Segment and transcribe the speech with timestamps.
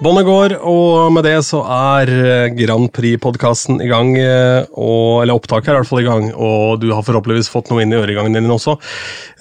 [0.00, 4.14] Båndet går, og med det så er eh, Grand Prix-podkasten i gang.
[4.16, 7.68] eh, Og, eller opptaket er i hvert fall i gang, og du har forhåpentligvis fått
[7.68, 8.78] noe inn i øregangen din også.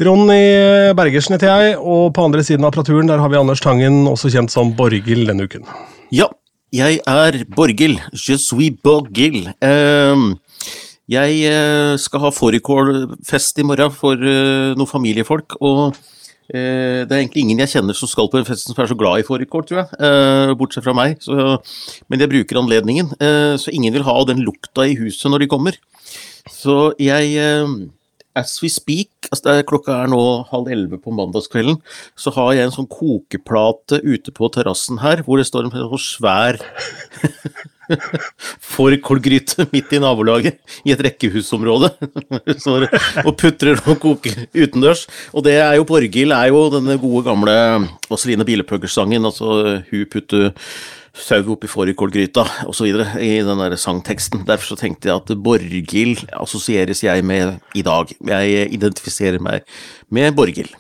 [0.04, 4.02] Ronny Bergersen heter jeg, og på andre siden av apparaturen der har vi Anders Tangen,
[4.12, 5.64] også kjent som Borghild denne uken.
[6.12, 6.28] Ja,
[6.76, 8.04] jeg er Borghild.
[8.12, 9.54] Je suis Borghild.
[9.64, 10.34] Um
[11.10, 15.96] jeg eh, skal ha fårikålfest i morgen for noen familiefolk, og
[16.50, 18.98] eh, det er egentlig ingen jeg kjenner som skal på den festen som er så
[19.00, 21.20] glad i fårikål, tror jeg, eh, bortsett fra meg.
[21.24, 21.60] Så,
[22.10, 25.52] men jeg bruker anledningen, eh, så ingen vil ha den lukta i huset når de
[25.52, 25.80] kommer.
[26.50, 27.38] Så jeg
[28.38, 30.20] As we speak, altså er, klokka er nå
[30.52, 31.80] halv elleve på mandagskvelden,
[32.20, 36.04] så har jeg en sånn kokeplate ute på terrassen her, hvor det står en sånn
[36.04, 36.60] svær
[38.76, 41.90] fårikålgryte midt i nabolaget, i et rekkehusområde,
[43.26, 45.08] og putrer og koker utendørs.
[45.34, 47.58] Og det er jo Borghild er jo denne gode gamle
[48.12, 50.52] Vaseline Bilepugger-sangen, altså hun putter
[51.20, 52.88] sau oppi fårikålgryta osv.
[53.20, 54.46] i den der sangteksten.
[54.48, 58.12] Derfor så tenkte jeg at Borghild assosieres jeg med i dag.
[58.32, 59.68] Jeg identifiserer meg
[60.10, 60.74] med Borghild.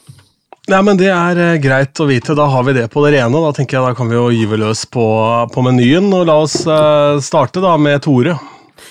[0.69, 2.35] Nei, men Det er eh, greit å vite.
[2.37, 3.41] Da har vi det på det rene.
[3.41, 5.05] Da tenker jeg da kan vi jo gyve løs på,
[5.49, 6.11] på menyen.
[6.13, 8.37] og La oss eh, starte da med Tore.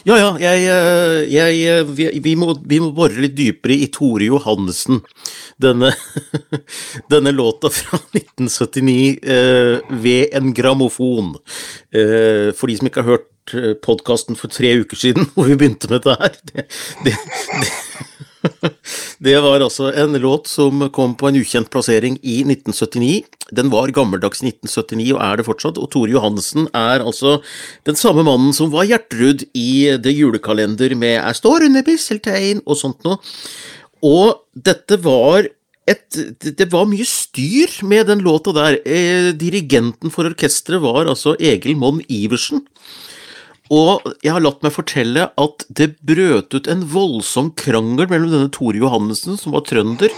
[0.07, 3.89] Ja, ja, jeg, eh, jeg, eh, vi, vi, må, vi må bore litt dypere i
[3.93, 5.01] Tore Johannessen.
[5.61, 5.91] Denne,
[7.13, 11.35] denne låta fra 1979 eh, ved en grammofon.
[11.91, 13.35] Eh, for de som ikke har hørt
[13.81, 16.39] podkasten for tre uker siden, hvor vi begynte med dette her.
[16.53, 16.69] Det,
[17.07, 17.17] det,
[17.65, 17.73] det,
[19.25, 23.25] det var altså en låt som kom på en ukjent plassering i 1979.
[23.55, 27.39] Den var gammeldags 1979 og er det fortsatt, og Tore Johannessen er altså
[27.89, 32.77] den samme mannen som var Gjertrud i Det julekalender med 'Jeg står under bisseltein' og
[32.77, 33.19] sånt noe.
[34.03, 35.49] Og dette var
[35.89, 38.79] et, det var mye styr med den låta der.
[38.85, 42.67] Eh, dirigenten for orkesteret var altså Egil Monn Iversen.
[43.75, 48.53] Og jeg har latt meg fortelle at det brøt ut en voldsom krangel mellom denne
[48.55, 50.15] Tore Johannessen, som var trønder,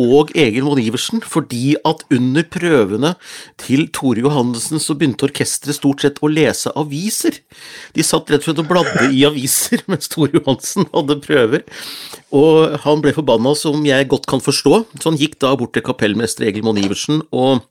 [0.00, 3.14] og Egil Mon Iversen, fordi at under prøvene
[3.60, 7.42] til Tore Johannessen så begynte orkesteret stort sett å lese aviser.
[7.94, 11.68] De satt rett og slett og bladde i aviser mens Tore Johansen hadde prøver,
[12.34, 15.84] og han ble forbanna, som jeg godt kan forstå, så han gikk da bort til
[15.84, 17.62] kapellmester Egil Mon Iversen og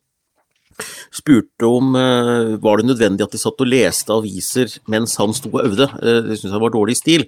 [1.14, 5.52] spurte om eh, var det nødvendig at de satt og leste aviser mens han sto
[5.54, 5.88] og øvde.
[6.02, 7.28] Uh, det syntes han var dårlig stil.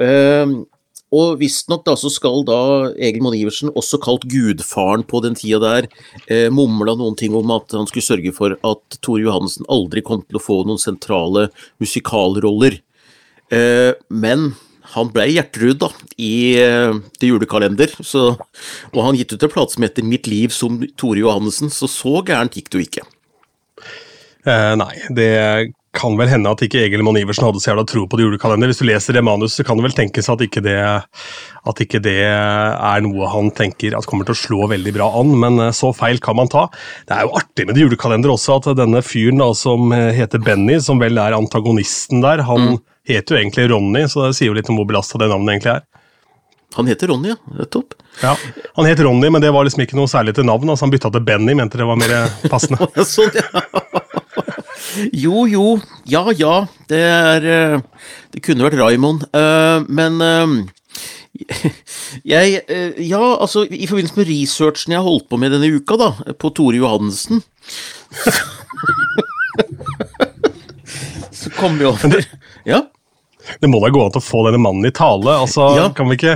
[0.00, 0.64] Uh,
[1.14, 2.60] og visstnok da så skal da
[2.92, 5.88] Egil Monn Iversen, også kalt gudfaren på den tida der,
[6.28, 10.22] eh, mumla noen ting om at han skulle sørge for at Tore Johannessen aldri kom
[10.22, 11.48] til å få noen sentrale
[11.80, 12.80] musikalroller.
[13.50, 14.52] Eh, men
[14.92, 18.38] han ble Gjertrud da, i uh, Det julekalender, så,
[18.94, 22.22] og han gitt ut en plate som heter Mitt liv som Tore Johannessen, så så
[22.24, 23.04] gærent gikk det jo ikke.
[24.48, 25.32] Eh, nei, det
[25.98, 28.70] kan vel hende at ikke Egil Monn Iversen hadde så jævla tro på det julekalender.
[28.70, 32.00] Hvis du leser det manuset, så kan det vel tenkes at ikke det, at ikke
[32.04, 35.74] det er noe han tenker at kommer til å slå veldig bra an, men eh,
[35.76, 36.66] så feil kan man ta.
[37.08, 40.78] Det er jo artig med det julekalender også, at denne fyren da som heter Benny,
[40.84, 42.82] som vel er antagonisten der, han mm.
[43.10, 45.76] heter jo egentlig Ronny, så det sier jo litt om hvor belasta det navnet egentlig
[45.76, 45.88] er.
[46.76, 47.36] Han heter Ronny, ja.
[47.58, 47.94] Nettopp.
[48.22, 48.36] Ja,
[48.76, 50.68] Han het Ronny, men det var liksom ikke noe særlig til navn.
[50.68, 52.14] altså Han bytta til Benny, mente det var mer
[52.52, 52.86] passende.
[53.08, 54.17] sånn, ja.
[55.12, 55.78] Jo, jo,
[56.08, 56.66] ja, ja.
[56.88, 57.40] Det er
[58.32, 59.24] Det kunne vært Raymond,
[59.88, 60.20] men
[62.34, 62.62] jeg
[63.04, 66.76] Ja, altså, i forbindelse med researchen jeg holdt på med denne uka, da, på Tore
[66.80, 67.42] Johannessen
[71.38, 72.24] Så kom vi over
[72.66, 72.82] Ja?
[73.60, 75.32] Det må da gå an å få denne mannen i tale.
[75.44, 75.86] altså, ja.
[75.96, 76.34] kan, vi ikke,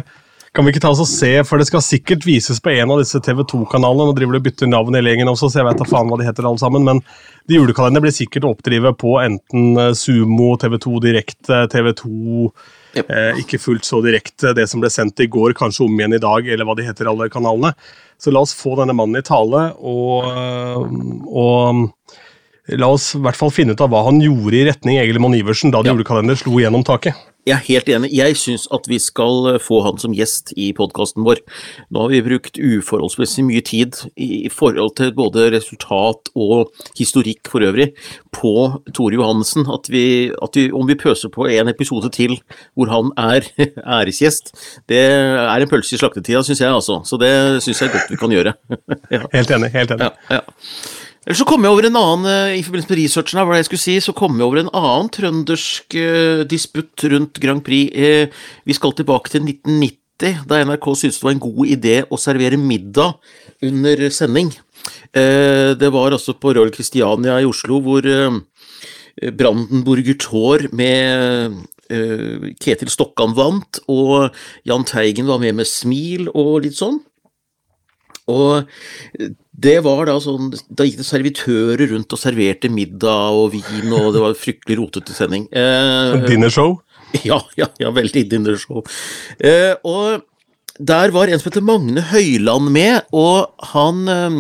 [0.53, 3.01] kan vi ikke ta oss og se, for det skal sikkert vises på en av
[3.01, 4.11] disse TV 2-kanalene.
[4.11, 6.19] Nå driver de og bytter navn hele gjengen også, så jeg vet da faen hva
[6.21, 6.85] de heter alle sammen.
[6.85, 7.01] Men
[7.49, 12.13] de julekalenderne blir sikkert oppdrivet på enten Sumo, TV 2 Direkte, TV 2
[12.45, 13.09] yep.
[13.09, 16.21] eh, Ikke fullt så direkte, det som ble sendt i går, kanskje om igjen i
[16.21, 17.73] dag, eller hva de heter, alle kanalene.
[18.21, 20.29] Så la oss få denne mannen i tale, og,
[21.33, 22.21] og
[22.71, 25.35] La oss i hvert fall finne ut av hva han gjorde i retning Egil Monn
[25.35, 25.91] Iversen da ja.
[25.91, 27.19] julekalender slo gjennom taket.
[27.43, 28.09] Jeg er helt enig.
[28.15, 31.41] Jeg syns at vi skal få han som gjest i podkasten vår.
[31.91, 36.71] Nå har vi brukt uforholdsmessig mye tid i forhold til både resultat og
[37.01, 37.89] historikk for øvrig
[38.31, 38.55] på
[38.95, 39.67] Tore Johannessen.
[39.67, 42.39] At vi, at vi, om vi pøser på en episode til
[42.79, 43.51] hvor han er
[43.99, 44.55] æresgjest,
[44.87, 47.03] det er en pølse i slaktetida, syns jeg altså.
[47.03, 47.35] Så det
[47.67, 48.55] syns jeg godt vi kan gjøre.
[49.19, 49.27] ja.
[49.35, 49.75] Helt enig.
[49.75, 50.13] Helt enig.
[50.31, 51.01] Ja, ja.
[51.23, 53.69] Eller så kom jeg over en annen, eh, i forbindelse med researchen her, hva jeg
[53.69, 57.95] skulle si, så kom jeg over en annen trøndersk uh, disputt rundt Grand Prix.
[57.95, 58.27] Uh,
[58.67, 62.59] vi skal tilbake til 1990, da NRK syntes det var en god idé å servere
[62.59, 63.15] middag
[63.63, 64.53] under sending.
[65.15, 68.07] Det var altså på Royal Christiania i Oslo, hvor
[69.39, 71.59] Brandenburger Tor med
[72.63, 74.31] Ketil Stokkan vant, og
[74.69, 77.01] Jahn Teigen var med med smil og litt sånn.
[78.31, 78.69] Og
[79.63, 84.13] det var da sånn Da gikk det servitører rundt og serverte middag og vin, og
[84.15, 85.49] det var fryktelig rotete sending.
[85.53, 86.79] Eh, dinnershow?
[87.29, 88.81] Ja, ja, ja, veldig dinnershow.
[89.37, 90.23] Eh, og
[90.81, 94.39] der var en som heter Magne Høyland med, og han eh,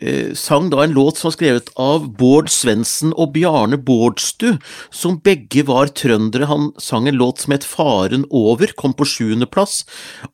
[0.00, 4.56] eh sang da en låt som var skrevet av Bård Svendsen og Bjarne Bårdstu,
[4.88, 6.48] som begge var trøndere.
[6.48, 9.84] Han sang en låt som het Faren over, kom på sjuendeplass,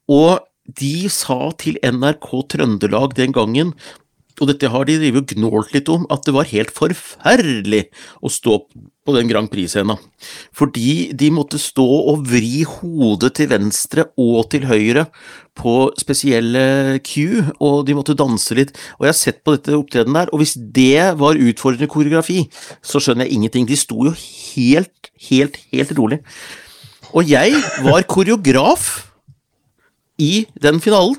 [0.06, 0.38] og
[0.68, 3.72] de sa til NRK Trøndelag den gangen,
[4.38, 7.88] og dette har de drevet gnålt litt om, at det var helt forferdelig
[8.22, 8.60] å stå
[9.08, 9.98] på den Grand Prix-scenen.
[10.54, 15.08] Fordi de måtte stå og vri hodet til venstre og til høyre
[15.58, 18.74] på spesielle cue, og de måtte danse litt.
[19.00, 22.44] Og jeg har sett på dette opptredenen der, og hvis det var utfordrende koreografi,
[22.78, 23.66] så skjønner jeg ingenting.
[23.66, 26.22] De sto jo helt, helt, helt rolig.
[27.16, 29.07] Og jeg var koreograf
[30.18, 31.16] i den finalen.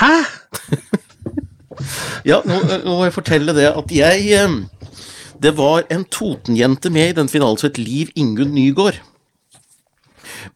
[0.00, 0.14] Hæ?!
[2.30, 4.58] ja, nå, nå, må jeg fortelle det at jeg eh,
[5.42, 9.00] Det var en Toten-jente med i den finalen som het Liv Ingunn Nygård.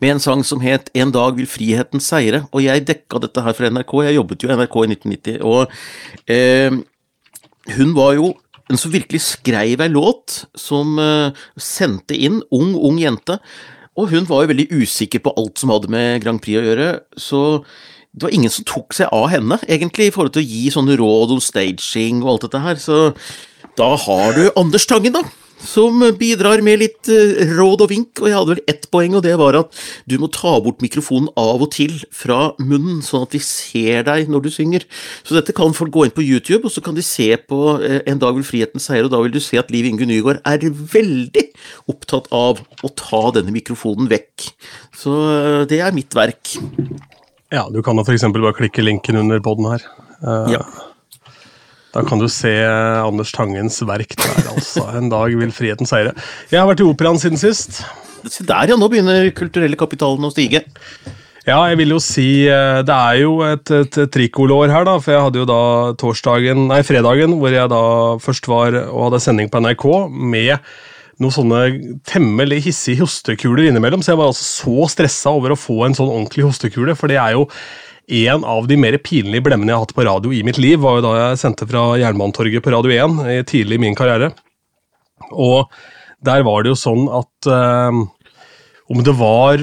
[0.01, 3.57] Med en sang som het En dag vil friheten seire, og jeg dekka dette her
[3.57, 3.95] for NRK.
[4.07, 5.71] Jeg jobbet jo i NRK i 1990, og
[6.31, 6.83] eh,
[7.77, 8.35] hun var jo
[8.71, 13.39] en som virkelig skreiv ei låt, som eh, sendte inn Ung, ung jente
[13.97, 16.89] og hun var jo veldig usikker på alt som hadde med Grand Prix å gjøre,
[17.17, 17.41] så
[18.17, 20.97] det var ingen som tok seg av henne, egentlig, i forhold til å gi sånne
[20.97, 22.79] råd om staging og alt dette her.
[22.81, 23.01] Så
[23.77, 25.25] da har du Anders Tangen, da
[25.63, 29.25] som bidrar med litt eh, råd og vink, og jeg hadde vel ett poeng, og
[29.25, 29.73] det var at
[30.09, 34.31] du må ta bort mikrofonen av og til fra munnen, sånn at de ser deg
[34.33, 34.87] når du synger.
[35.27, 38.03] Så dette kan folk gå inn på YouTube, og så kan de se på eh,
[38.07, 40.67] En dag vil friheten seire, og da vil du se at Liv Inge Nygaard er
[40.71, 41.49] veldig
[41.91, 44.51] opptatt av å ta denne mikrofonen vekk.
[44.97, 46.57] Så eh, det er mitt verk.
[47.55, 48.27] Ja, du kan da f.eks.
[48.35, 49.87] bare klikke linken under poden her.
[50.21, 50.63] Uh, ja.
[51.97, 52.51] Da kan du se
[53.01, 54.85] Anders Tangens verk der, altså.
[54.99, 56.13] En dag vil friheten seire.
[56.53, 57.81] Jeg har vært i operaen siden sist.
[58.29, 58.77] Se der, ja.
[58.77, 60.67] Nå begynner kulturelle kapitalen å stige.
[61.47, 64.99] Ja, jeg vil jo si eh, Det er jo et, et trikolår her, da.
[65.01, 65.63] For jeg hadde jo da
[65.97, 67.81] torsdagen, nei, fredagen, hvor jeg da
[68.21, 70.53] først var og hadde sending på NRK med
[71.23, 71.61] noen sånne
[72.05, 74.05] temmelig hissige hostekuler innimellom.
[74.05, 77.17] Så jeg var altså så stressa over å få en sånn ordentlig hostekule, for det
[77.23, 77.47] er jo
[78.07, 80.99] en av de mer pinlige blemmene jeg har hatt på radio i mitt liv, var
[80.99, 84.31] jo da jeg sendte fra Jernbanetorget på Radio 1 tidlig i min karriere.
[85.33, 85.67] Og
[86.25, 87.99] der var det jo sånn at eh,
[88.87, 89.63] om det var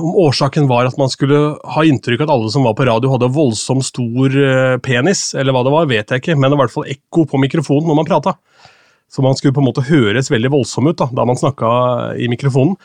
[0.00, 1.38] om årsaken var at man skulle
[1.74, 5.64] ha inntrykk at alle som var på radio, hadde voldsomt stor eh, penis, eller hva
[5.66, 8.00] det var, vet jeg ikke, men det var i hvert fall ekko på mikrofonen når
[8.00, 8.36] man prata.
[9.12, 11.68] Så man skulle på en måte høres veldig voldsom ut da, da man snakka
[12.16, 12.78] i mikrofonen.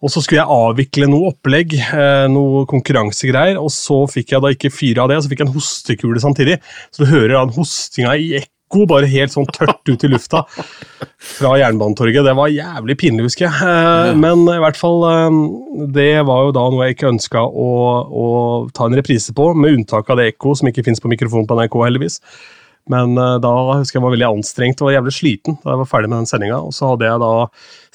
[0.00, 4.52] Og så skulle jeg avvikle noe opplegg, eh, noe konkurransegreier, og så fikk jeg da
[4.54, 6.56] ikke fyre av det, og så fikk jeg en hostekule samtidig.
[6.88, 10.46] Så du hører den hostinga i ekko, bare helt sånn tørt ut i lufta
[11.34, 12.24] fra Jernbanetorget.
[12.24, 13.66] Det var jævlig pinlig, husker jeg.
[13.66, 15.40] Eh, men i hvert fall eh,
[15.92, 17.68] Det var jo da noe jeg ikke ønska å,
[18.08, 18.26] å
[18.72, 21.60] ta en reprise på, med unntak av det ekko som ikke fins på mikrofonen på
[21.60, 22.22] NRK, heldigvis.
[22.90, 26.10] Men uh, da husker jeg var veldig anstrengt og jævlig sliten da jeg var ferdig
[26.10, 26.60] med den sendinga.
[26.66, 27.32] Og så hadde jeg da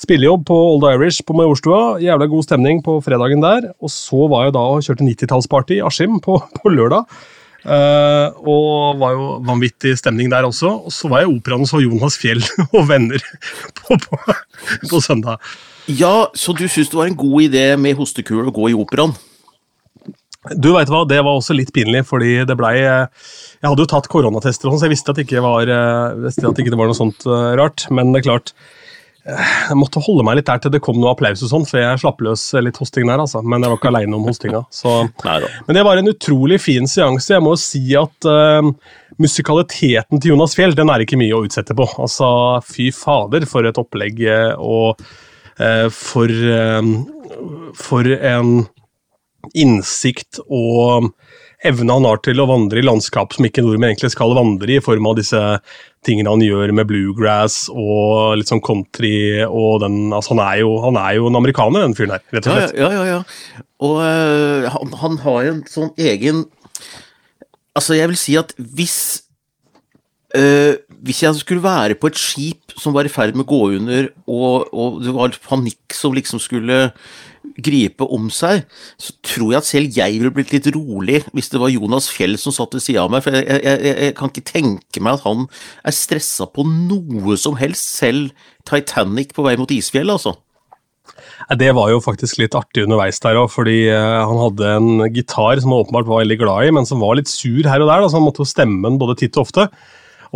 [0.05, 1.81] spillejobb på Old Irish på Majorstua.
[2.03, 3.71] Jævla god stemning på fredagen der.
[3.83, 7.07] Og så var jeg da og kjørte 90-tallsparty i Askim på, på, lørdag.
[7.65, 10.71] Uh, og var jo vanvittig stemning der også.
[10.87, 12.43] Og så var jeg i operaen og så Jonas Fjell
[12.77, 13.23] og venner
[13.81, 14.39] på, på,
[14.89, 15.43] på søndag.
[15.91, 19.13] Ja, så du syns det var en god idé med hostekule å gå i operaen?
[20.53, 23.27] Du vet hva, Det var også litt pinlig, fordi det blei eh,
[23.61, 26.57] Jeg hadde jo tatt koronatester, så jeg visste at, det ikke var, eh, visste at
[26.57, 27.87] det ikke var noe sånt uh, rart.
[27.93, 28.53] Men det er klart
[29.25, 32.01] Jeg måtte holde meg litt der til det kom noe applaus og sånn, for jeg
[32.03, 33.41] slapp løs litt hosting der, altså.
[33.41, 34.61] Men jeg var ikke aleine om hostinga.
[34.69, 34.93] Så.
[35.65, 37.33] Men det var en utrolig fin seanse.
[37.33, 38.69] Jeg må jo si at uh,
[39.21, 41.89] musikaliteten til Jonas Fjell den er ikke mye å utsette på.
[41.97, 42.29] Altså,
[42.69, 44.21] Fy fader, for et opplegg,
[44.61, 45.01] og
[45.57, 46.37] uh, for,
[47.81, 48.57] for en
[49.53, 51.11] innsikt og
[51.65, 54.79] evne han har til å vandre i landskap som ikke nordmenn egentlig skal vandre i,
[54.79, 55.41] i form av disse
[56.05, 60.75] tingene han gjør med bluegrass og litt sånn country og den altså han, er jo,
[60.83, 62.77] han er jo en amerikaner, den fyren her, rett og slett.
[62.77, 63.19] Ja, ja, ja.
[63.19, 63.63] ja.
[63.85, 66.45] Og øh, han, han, har en sånn egen
[67.75, 68.97] Altså, jeg vil si at hvis
[70.37, 73.59] øh, Hvis jeg skulle være på et skip som var i ferd med å gå
[73.81, 76.79] under, og, og det var panikk som liksom skulle
[77.55, 78.65] gripe om seg,
[78.99, 82.35] så tror jeg at selv jeg ville blitt litt rolig hvis det var Jonas Fjell
[82.41, 85.19] som satt ved sida av meg, for jeg, jeg, jeg, jeg, kan ikke tenke meg
[85.19, 85.45] at han
[85.85, 90.35] er stressa på noe som helst, selv Titanic på vei mot isfjell, altså.
[91.59, 95.59] Det var jo faktisk litt artig underveis der òg, fordi eh, han hadde en gitar
[95.61, 98.01] som han åpenbart var veldig glad i, men som var litt sur her og der,
[98.01, 99.67] da, så han måtte jo stemme den både titt og ofte.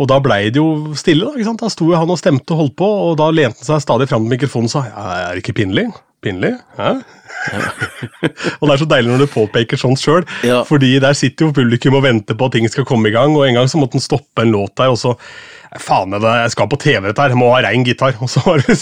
[0.00, 1.26] Og da blei det jo stille.
[1.26, 1.64] Da ikke sant?
[1.64, 4.24] Da sto han og stemte og holdt på, og da lente han seg stadig fram
[4.24, 5.90] til mikrofonen og sa ja, er det ikke pinlig?
[6.20, 6.54] Pinlig?
[6.76, 6.92] Hæ?
[8.60, 10.60] og det er så deilig når du påpeker sånt sjøl, ja.
[10.68, 13.46] fordi der sitter jo publikum og venter på at ting skal komme i gang, og
[13.46, 15.16] en gang så måtte han stoppe en låt der, og så
[15.78, 17.30] Faen, jeg skal på TV, dette her.
[17.30, 18.16] Jeg må ha rein gitar.
[18.18, 18.74] Og så var det,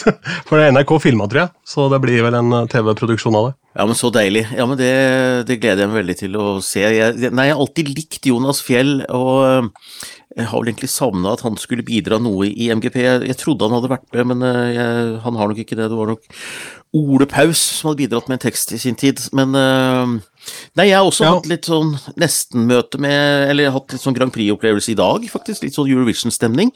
[0.48, 3.50] for det er NRK filma, tror jeg, så det blir vel en eh, TV-produksjon av
[3.50, 3.56] det.
[3.76, 4.46] Ja, men Så deilig.
[4.56, 4.94] Ja, men Det,
[5.50, 6.80] det gleder jeg meg veldig til å se.
[6.80, 9.68] Jeg, nei, jeg har alltid likt Jonas Fjell, og
[10.38, 12.98] jeg har vel egentlig savna at han skulle bidra noe i MGP.
[13.02, 15.90] Jeg, jeg trodde han hadde vært med, men eh, jeg, han har nok ikke det.
[15.92, 16.40] Det var nok
[16.96, 19.20] Ole Paus som hadde bidratt med en tekst i sin tid.
[19.32, 20.20] Men uh,
[20.78, 21.32] Nei, jeg har også ja.
[21.34, 25.64] hatt litt sånn nesten-møte med Eller hatt litt sånn Grand Prix-opplevelse i dag, faktisk.
[25.64, 26.70] Litt sånn Eurovision-stemning.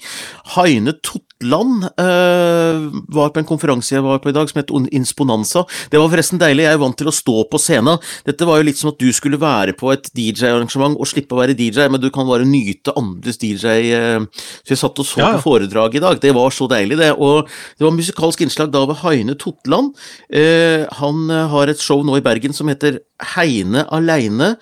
[0.57, 5.65] Haine Totland øh, var på en konferanse jeg var på i dag, som het Insponanza.
[5.93, 6.67] Det var forresten deilig.
[6.67, 8.01] Jeg er vant til å stå på scenen.
[8.27, 11.43] Dette var jo litt som at du skulle være på et DJ-arrangement og slippe å
[11.43, 14.27] være DJ, men du kan bare nyte andres DJ eh,
[14.63, 15.31] Så jeg satt og så ja.
[15.37, 16.21] på foredraget i dag.
[16.23, 17.13] Det var så deilig, det.
[17.15, 17.47] Og
[17.79, 19.95] det var musikalsk innslag da ved Heine Totland.
[20.33, 23.01] Uh, han har et show nå i Bergen som heter
[23.35, 24.57] Heine aleine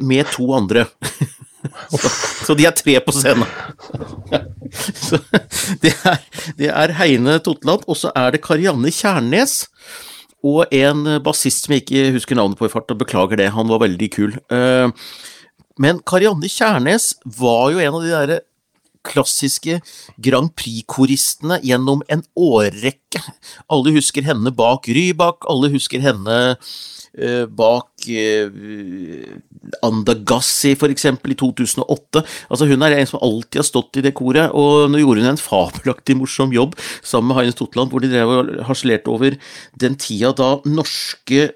[0.00, 0.84] med to andre.
[1.90, 2.08] så,
[2.46, 3.48] så, de er tre på scenen.
[5.06, 5.18] så
[5.82, 6.20] det er,
[6.58, 9.64] det er Heine Totland, og så er det Karianne Kjærnes
[10.46, 13.70] og en bassist som jeg ikke husker navnet på i fart, og beklager det, han
[13.70, 14.36] var veldig kul.
[14.52, 14.92] Uh,
[15.82, 18.42] men Karianne Kjærnes var jo en av de derre
[19.06, 19.80] klassiske
[20.22, 23.22] Grand Prix-koristene gjennom en årrekke.
[23.70, 26.56] Alle husker henne bak Rybak, alle husker henne
[27.56, 29.36] bak uh,
[29.86, 32.22] Andagassi, for eksempel, i 2008.
[32.50, 35.32] Altså, hun er en som alltid har stått i det koret, og nå gjorde hun
[35.34, 39.38] en fabelaktig morsom jobb sammen med Heinz Totland, hvor de drev og harselerte over
[39.80, 41.48] den tida da norske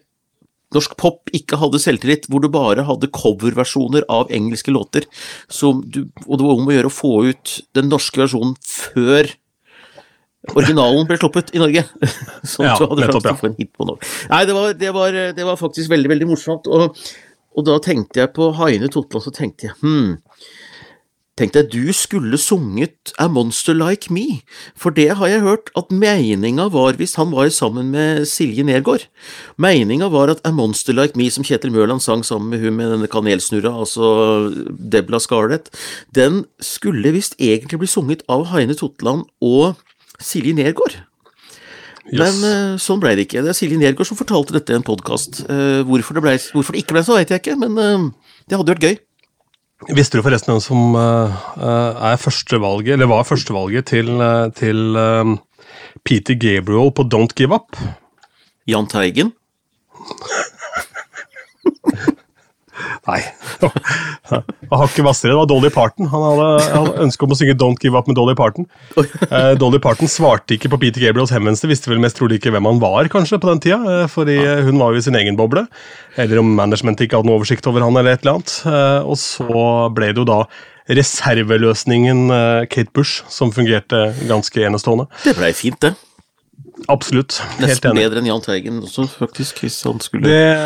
[0.75, 6.35] norsk pop ikke hadde selvtillit, hvor du bare hadde coverversjoner av engelske låter, du, og
[6.38, 9.33] det var om å gjøre å få ut den norske versjonen før
[10.49, 11.85] originalen ble sluppet i Norge.
[12.53, 13.37] Sånn ja, så hadde nettopp, ja.
[13.51, 14.09] en hit på Norge.
[14.33, 16.97] Nei, det var, det var, det var faktisk veldig, veldig morsomt, og,
[17.53, 20.17] og, da tenkte jeg på Haine Totland, så tenkte jeg hm,
[21.41, 24.43] tenkte jeg du skulle sunget A Monster Like Me,
[24.77, 29.07] for det har jeg hørt at meninga var hvis han var sammen med Silje Nergård.
[29.61, 32.93] Meninga var at A Monster Like Me, som Kjetil Mørland sang sammen med hun med
[32.93, 35.73] denne kanelsnurra, altså Debla Scarlett,
[36.17, 39.81] den skulle visst egentlig bli sunget av Heine Totland og
[40.21, 40.95] Silje Nergård.
[42.11, 42.19] Yes.
[42.19, 43.43] Men uh, sånn ble det ikke.
[43.45, 45.33] Det er Silje Nergård som fortalte dette i en podkast.
[45.47, 48.89] Uh, hvorfor, hvorfor, det ikke ble så, vet jeg ikke, men uh, det hadde vært
[48.89, 48.97] gøy.
[49.97, 54.11] Visste du forresten hvem som er førstevalget, eller var førstevalget til,
[54.53, 54.99] til
[56.05, 57.81] Peter Gabriel på Don't Give Up?
[58.69, 59.33] Jahn Teigen?
[63.09, 63.21] Nei.
[64.30, 64.42] Han
[64.83, 65.33] har ikke hvassere.
[65.33, 66.09] Det var Dolly Parton.
[66.12, 68.66] Han hadde, hadde ønske om å synge Don't Give Up med Dolly Parton.
[69.00, 72.69] Eh, Dolly Parton svarte ikke på Peter Gabriels henvendelse, visste vel mest trolig ikke hvem
[72.69, 74.37] han var kanskje på den tida, eh, fordi
[74.69, 75.64] hun var jo i sin egen boble.
[76.21, 78.59] Eller om management ikke hadde noe oversikt over han eller et eller annet.
[78.69, 79.64] Eh, og så
[79.97, 80.42] ble det jo da
[80.90, 82.33] reserveløsningen
[82.66, 85.07] Kate Bush som fungerte ganske enestående.
[85.23, 85.95] Det blei fint, det.
[86.89, 87.41] Absolutt.
[87.59, 89.61] Helt Nesten bedre enn Jahn Teigen også, faktisk.
[89.65, 90.25] hvis han skulle...
[90.25, 90.57] Det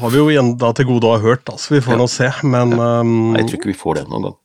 [0.00, 1.74] har vi jo enda til gode å ha hørt, altså.
[1.74, 2.00] Vi får ja.
[2.00, 2.90] nå se, men ja.
[3.00, 3.34] um...
[3.38, 4.36] Jeg tror ikke vi får det noen gang.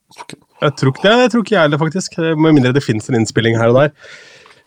[0.66, 2.18] Jeg tror ikke det, jeg tror ikke jeg heller, faktisk.
[2.24, 3.94] Med mindre det fins en innspilling her og der.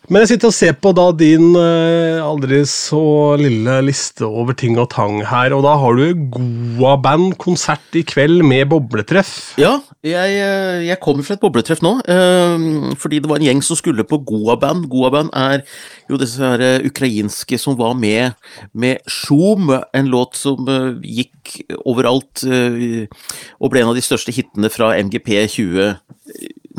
[0.09, 2.99] Men jeg sitter og ser på da din uh, aldri så
[3.37, 8.71] lille liste over ting og tang her, og da har du Goa-band-konsert i kveld med
[8.71, 9.35] bobletreff.
[9.61, 13.63] Ja, jeg, eh, jeg kommer fra et bobletreff nå, uh, fordi det var en gjeng
[13.65, 14.89] som skulle på Goa-band.
[14.89, 15.61] Goa-band er
[16.09, 18.33] jo disse her ukrainske som var med
[18.73, 20.65] med Sjom, en låt som
[21.05, 25.99] gikk overalt og ble en av de største hitene fra MGP 20...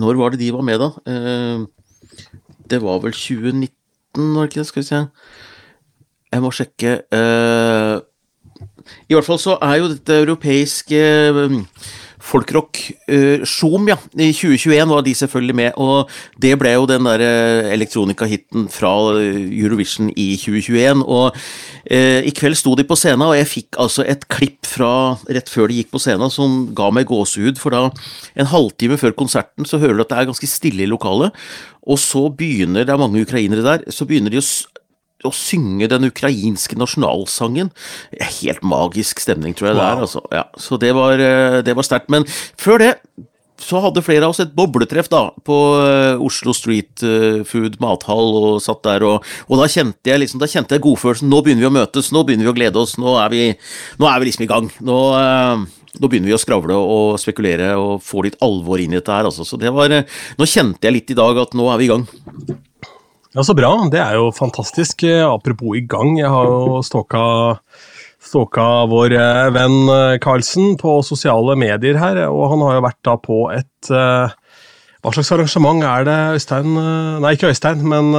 [0.01, 1.67] Når var det de var med, da?
[2.71, 3.71] Det var vel 2019,
[4.35, 4.67] var det ikke det?
[4.67, 5.01] Skal vi se.
[6.31, 6.93] Jeg må sjekke.
[7.11, 7.99] Uh,
[9.11, 11.01] I hvert fall så er jo dette europeiske
[11.35, 11.65] um,
[12.21, 12.79] folkrock
[13.11, 13.97] uh, Zoom, ja.
[14.15, 16.11] I 2021 var de selvfølgelig med, og
[16.43, 21.05] det ble jo den der uh, elektronikahiten fra Eurovision i 2021.
[21.07, 24.93] Og uh, i kveld sto de på scenen, og jeg fikk altså et klipp fra
[25.29, 27.87] rett før de gikk på scenen som ga meg gåsehud, for da,
[28.37, 31.35] en halvtime før konserten, så hører du at det er ganske stille i lokalet,
[31.91, 34.47] og så begynner, det er mange ukrainere der, så begynner de å
[35.27, 37.73] å synge den ukrainske nasjonalsangen.
[38.41, 39.83] Helt magisk stemning, tror jeg wow.
[39.83, 40.05] det er.
[40.07, 40.23] Altså.
[40.35, 42.11] Ja, så det var, eh, det var sterkt.
[42.13, 42.27] Men
[42.61, 42.95] før det
[43.61, 48.33] så hadde flere av oss et bobletreff da, på uh, Oslo Street uh, Food mathall,
[48.39, 51.29] og satt der, og, og da kjente jeg liksom, da kjente jeg godfølelsen.
[51.31, 53.43] Nå begynner vi å møtes, nå begynner vi å glede oss, nå er vi,
[54.01, 54.73] nå er vi liksom i gang.
[54.87, 54.97] Nå,
[56.01, 59.29] nå begynner vi å skravle og spekulere og få litt alvor inn i dette her,
[59.29, 59.45] altså.
[59.45, 62.09] Så det var Nå kjente jeg litt i dag at nå er vi i gang.
[63.35, 63.71] Ja, Så bra.
[63.91, 65.05] Det er jo fantastisk.
[65.27, 67.23] Apropos i gang, jeg har jo stalka
[68.21, 69.79] stalka vår eh, venn
[70.21, 74.29] Carlsen eh, på sosiale medier her, og han har jo vært da på et uh,
[75.01, 78.13] Hva slags arrangement er det Øystein Nei, ikke Øystein, men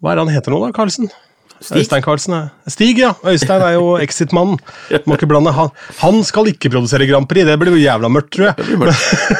[0.00, 1.10] Hva er det han heter nå, da, Karlsen?
[1.58, 1.82] Stig?
[1.82, 2.42] Øystein Karlsen ja.
[2.70, 3.12] Stig, ja.
[3.26, 4.56] Øystein er jo Exit-mannen.
[4.88, 5.70] Han,
[6.00, 8.56] han, skal ikke produsere Grand Prix, det blir jo jævla mørkt, tror jeg.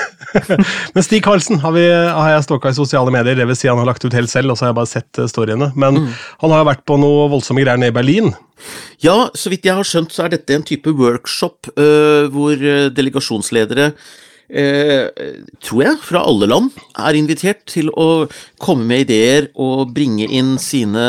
[0.95, 3.81] Men Stig Karlsen har, vi, har jeg stalka i sosiale medier, det vil si han
[3.81, 5.73] har lagt ut helt selv, og så har jeg bare sett eh, storyene.
[5.79, 6.15] Men mm.
[6.45, 8.33] han har jo vært på noe voldsomme greier nede i Berlin.
[9.05, 12.89] Ja, så vidt jeg har skjønt, så er dette en type workshop uh, hvor eh,
[12.95, 13.93] delegasjonsledere
[14.49, 15.09] Eh,
[15.61, 18.25] tror jeg, fra alle land er invitert til å
[18.57, 21.03] komme med ideer og bringe inn sine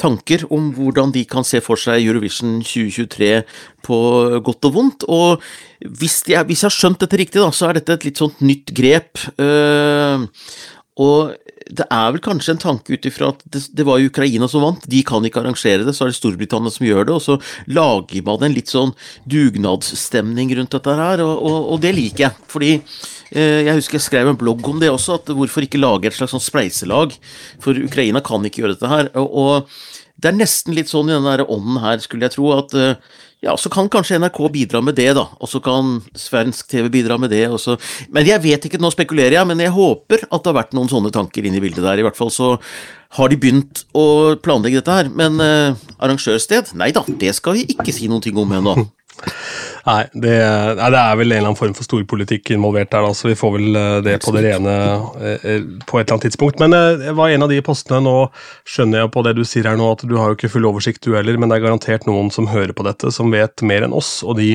[0.00, 3.30] tanker om hvordan de kan se for seg Eurovision 2023
[3.86, 4.00] på
[4.46, 5.06] godt og vondt.
[5.08, 5.44] Og
[6.00, 8.42] hvis jeg, hvis jeg har skjønt dette riktig, da, så er dette et litt sånt
[8.44, 9.20] nytt grep.
[9.40, 10.26] Uh,
[11.00, 11.36] og
[11.70, 14.86] det er vel kanskje en tanke ut ifra at det, det, var Ukraina som vant,
[14.90, 17.36] de kan ikke arrangere det, så er det Storbritannia som gjør det, og så
[17.70, 18.92] lager man en litt sånn
[19.30, 22.48] dugnadsstemning rundt dette her, og, og, og det liker jeg.
[22.50, 22.72] Fordi
[23.30, 26.34] jeg husker jeg skrev en blogg om det også, at hvorfor ikke lage et slags
[26.34, 27.14] sånn spleiselag,
[27.62, 29.10] for Ukraina kan ikke gjøre dette her.
[29.18, 32.74] og, og det er nesten litt sånn i den ånden her, skulle jeg tro, at
[32.76, 35.24] eh, ja, så kan kanskje NRK bidra med det, da.
[35.40, 37.46] Og så kan svensk TV bidra med det.
[37.48, 37.78] Også.
[38.12, 40.90] Men jeg vet ikke, nå spekulerer jeg, men jeg håper at det har vært noen
[40.92, 42.02] sånne tanker inn i bildet der.
[42.02, 42.50] I hvert fall så
[43.16, 45.08] har de begynt å planlegge dette her.
[45.08, 46.74] Men eh, arrangørsted?
[46.76, 48.76] Nei da, det skal vi ikke si noen ting om ennå.
[49.86, 50.34] Nei det,
[50.76, 53.36] nei, det, er vel en eller annen form for storpolitikk involvert der, da, så vi
[53.38, 54.76] får vel eh, det på det rene
[55.20, 56.60] eh, eh, på et eller annet tidspunkt.
[56.62, 58.14] Men det var en av de postene Nå
[58.68, 61.04] skjønner jeg på det du sier her nå, at du har jo ikke full oversikt
[61.04, 63.96] du heller, men det er garantert noen som hører på dette, som vet mer enn
[63.96, 64.54] oss, og de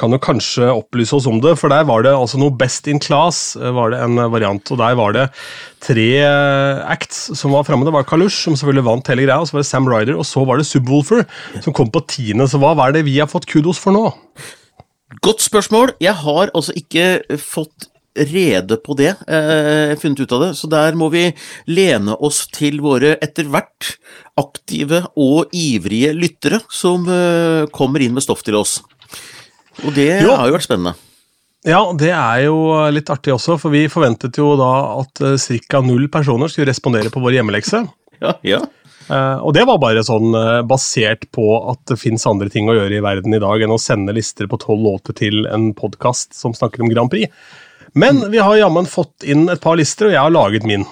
[0.00, 1.54] kan jo kanskje opplyse oss om det.
[1.60, 4.98] For der var det altså noe Best in Class, var det en variant, og der
[4.98, 5.24] var det
[5.84, 6.10] tre
[6.84, 7.86] acts som var framme.
[7.88, 10.28] Det var Kalush, som selvfølgelig vant hele greia, og så var det Sam Ryder, og
[10.28, 11.26] så var det Subwoolfer,
[11.64, 12.48] som kom på tiende.
[12.50, 14.08] Så hva er det vi har fått kudos for nå?
[15.24, 15.94] Godt spørsmål.
[16.02, 20.96] Jeg har altså ikke fått rede på det, eh, funnet ut av det, så der
[20.96, 21.34] må vi
[21.66, 23.96] lene oss til våre etter hvert
[24.40, 28.80] aktive og ivrige lyttere som eh, kommer inn med stoff til oss.
[29.84, 30.32] Og det jo.
[30.32, 30.94] har jo vært spennende.
[31.66, 32.56] Ja, det er jo
[32.94, 35.80] litt artig også, for vi forventet jo da at eh, ca.
[35.82, 37.86] null personer skulle respondere på vår hjemmelekse.
[38.16, 38.62] Ja, ja.
[39.10, 42.74] Uh, og det var bare sånn uh, basert på at det fins andre ting å
[42.78, 46.32] gjøre i verden i dag enn å sende lister på tolv låter til en podkast
[46.32, 47.28] som snakker om Grand Prix.
[47.92, 48.30] Men mm.
[48.32, 50.88] vi har jammen fått inn et par lister, og jeg har laget min.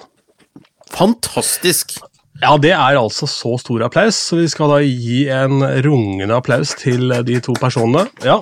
[0.93, 1.97] Fantastisk!
[2.41, 6.75] Ja, det er altså så stor applaus, så vi skal da gi en rungende applaus
[6.79, 8.05] til de to personene.
[8.25, 8.41] Ja.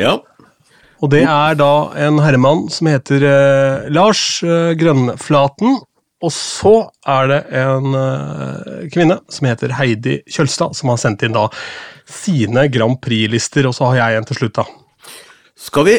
[0.00, 0.18] ja.
[1.00, 1.72] Og det er da
[2.06, 5.80] en herremann som heter uh, Lars Grønnflaten
[6.24, 6.74] og så
[7.10, 11.48] er det en uh, kvinne som heter Heidi Kjølstad, som har sendt inn da
[12.08, 14.64] sine Grand Prix-lister, og så har jeg en til slutt, da.
[15.66, 15.98] Skal vi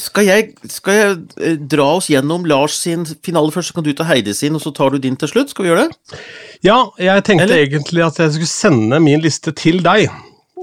[0.00, 3.92] skal jeg, skal jeg, eh, dra oss gjennom Lars sin finale først, så kan du
[3.94, 5.54] ta Heidi sin, og så tar du din til slutt?
[5.54, 6.20] Skal vi gjøre det?
[6.66, 7.66] Ja, jeg tenkte Eller?
[7.66, 10.08] egentlig at jeg skulle sende min liste til deg.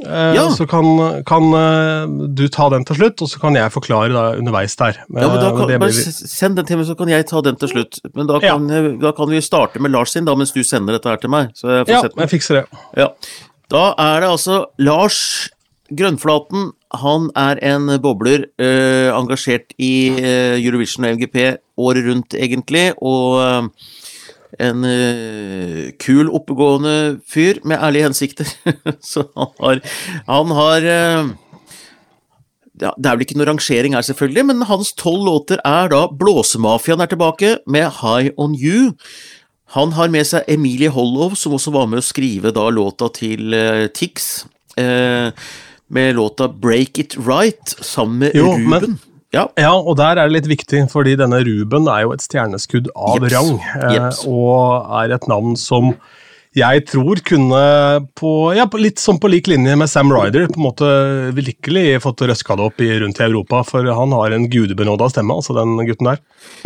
[0.02, 0.48] Eh, ja.
[0.50, 4.26] Så kan, kan, eh, du ta den til slutt, og så kan jeg forklare da,
[4.40, 5.00] underveis der.
[5.06, 5.80] Ja, men da kan, blir...
[5.84, 8.02] Bare send den til meg, så kan jeg ta den til slutt.
[8.16, 8.82] Men da kan, ja.
[9.02, 11.54] da kan vi starte med Lars sin, da, mens du sender dette her til meg.
[11.62, 12.84] Jeg ja, jeg fikser det.
[12.98, 13.12] Ja.
[13.72, 15.22] Da er det altså Lars
[15.92, 16.72] Grønnflaten.
[17.00, 21.38] Han er en bobler, eh, engasjert i eh, Eurovision og MGP
[21.80, 22.92] året rundt, egentlig.
[23.00, 23.64] og eh,
[24.60, 24.84] en
[25.96, 28.50] kul, oppegående fyr med ærlige hensikter.
[29.12, 29.80] Så han har,
[30.28, 30.88] han har
[32.82, 36.04] ja, Det er vel ikke noe rangering her, selvfølgelig, men hans tolv låter er da
[36.12, 38.92] Blåsemafiaen er tilbake med High On You.
[39.72, 43.56] Han har med seg Emilie Hollov, som også var med å skrive da låta til
[43.96, 44.44] Tix.
[45.92, 48.70] Med låta Break It Right sammen med jo, Ruben.
[48.70, 48.98] Men
[49.32, 49.46] ja.
[49.60, 49.74] ja.
[49.76, 53.36] og der er det litt viktig, fordi denne Ruben er jo et stjerneskudd av Jeps.
[53.36, 53.54] rang.
[53.96, 54.26] Jeps.
[54.26, 55.94] Eh, og er et navn som
[56.52, 57.60] jeg tror kunne,
[58.20, 60.90] på, ja, litt som på lik linje med Sam Ryder, på en måte
[61.38, 63.62] virkelig fått røska det opp i, rundt i Europa.
[63.68, 66.20] For han har en gudebenåda stemme, altså den gutten der.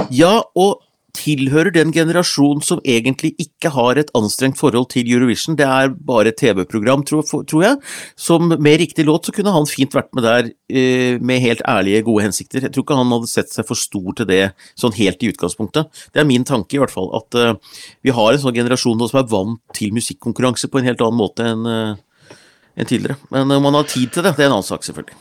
[0.10, 0.82] Ja, og
[1.16, 5.58] tilhører den generasjonen som egentlig ikke har et anstrengt forhold til Eurovision.
[5.60, 7.26] Det er bare et TV-program, tror,
[7.64, 7.80] jeg.
[8.20, 12.06] Som med riktig låt så kunne han fint vært med der eh, med helt ærlige,
[12.08, 12.66] gode hensikter.
[12.66, 14.42] Jeg tror ikke han hadde sett seg for stor til det
[14.80, 15.92] sånn helt i utgangspunktet.
[16.14, 17.12] Det er min tanke, i hvert fall.
[17.16, 21.04] At uh, vi har en sånn generasjon som er vant til musikkonkurranse på en helt
[21.06, 21.96] annen måte enn
[22.76, 23.16] enn tidligere.
[23.32, 25.16] Men om man har tid til det, det er en annen sak, selvfølgelig.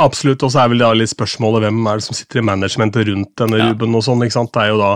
[0.00, 3.08] Absolutt, og så er vel da litt spørsmålet hvem er det som sitter i managementet
[3.10, 3.66] rundt denne ja.
[3.70, 4.52] Ruben og sånn, ikke sant.
[4.54, 4.90] Det er jo da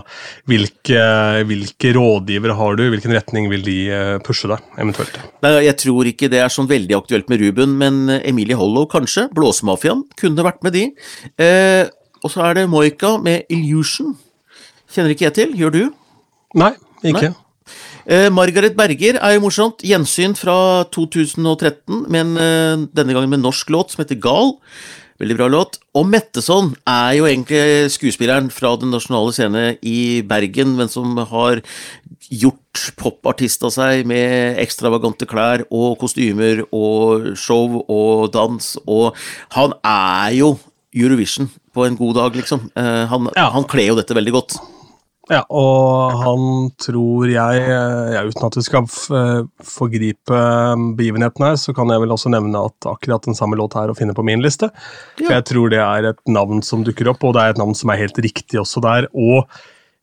[0.51, 1.03] hvilke,
[1.51, 5.19] hvilke rådgivere har du, hvilken retning vil de eh, pushe deg, eventuelt?
[5.45, 9.29] Nei, jeg tror ikke det er sånn veldig aktuelt med Ruben, men Emilie Hollow kanskje,
[9.37, 10.87] Blåsemafiaen, kunne vært med de.
[11.37, 11.85] Eh,
[12.25, 14.15] og så er det Moika med Illusion.
[14.95, 15.83] Kjenner ikke jeg til, gjør du?
[16.57, 16.73] Nei,
[17.05, 17.29] ikke.
[17.29, 17.44] Nei.
[18.05, 19.85] Eh, Margaret Berger er jo morsomt.
[19.85, 24.55] Gjensyn fra 2013, men eh, denne gangen med norsk låt som heter Gal.
[25.23, 25.79] Veldig bra låt.
[25.95, 31.63] Og Metteson er jo egentlig skuespilleren fra Den nasjonale scene i Bergen, men som har
[32.35, 39.15] gjort popartist av seg med ekstravagante klær og kostymer og show og dans, og
[39.55, 40.55] han er jo
[40.95, 42.69] Eurovision på en god dag, liksom.
[42.79, 43.49] Eh, han, ja.
[43.55, 44.59] han kler jo dette veldig godt.
[45.33, 46.43] Ja, og han
[46.85, 48.89] tror jeg, ja, uten at vi skal
[49.65, 50.41] forgripe
[50.99, 53.97] begivenheten her, så kan jeg vel også nevne at akkurat den samme låta er å
[53.97, 54.69] finne på min liste.
[55.17, 55.23] Ja.
[55.23, 57.73] For jeg tror det er et navn som dukker opp, og det er et navn
[57.79, 59.09] som er helt riktig også der.
[59.17, 59.49] Og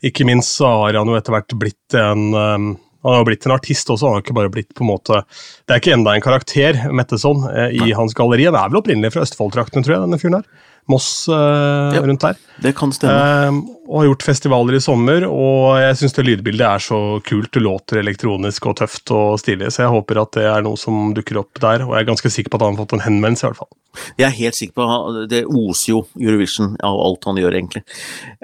[0.02, 3.56] ikke minst så har han jo etter hvert blitt en um, han har blitt en
[3.56, 5.24] artist også, han har ikke bare blitt på en måte
[5.66, 8.46] Det er ikke enda en karakter, Metteson, eh, i hans galleri.
[8.46, 10.68] Han er vel opprinnelig fra Østfold-traktene, tror jeg, denne fyren her.
[10.92, 12.40] Moss uh, ja, rundt der.
[12.62, 13.16] Det kan stemme.
[13.50, 17.50] Uh, og har gjort festivaler i sommer, og jeg syns det lydbildet er så kult.
[17.52, 21.12] Det låter elektronisk og tøft og stilig, så jeg håper at det er noe som
[21.18, 21.84] dukker opp der.
[21.88, 23.72] Og jeg er ganske sikker på at han har fått en henvendelse, i hvert fall.
[24.16, 27.84] Jeg er helt sikker på Det oser jo Eurovision av alt han gjør, egentlig.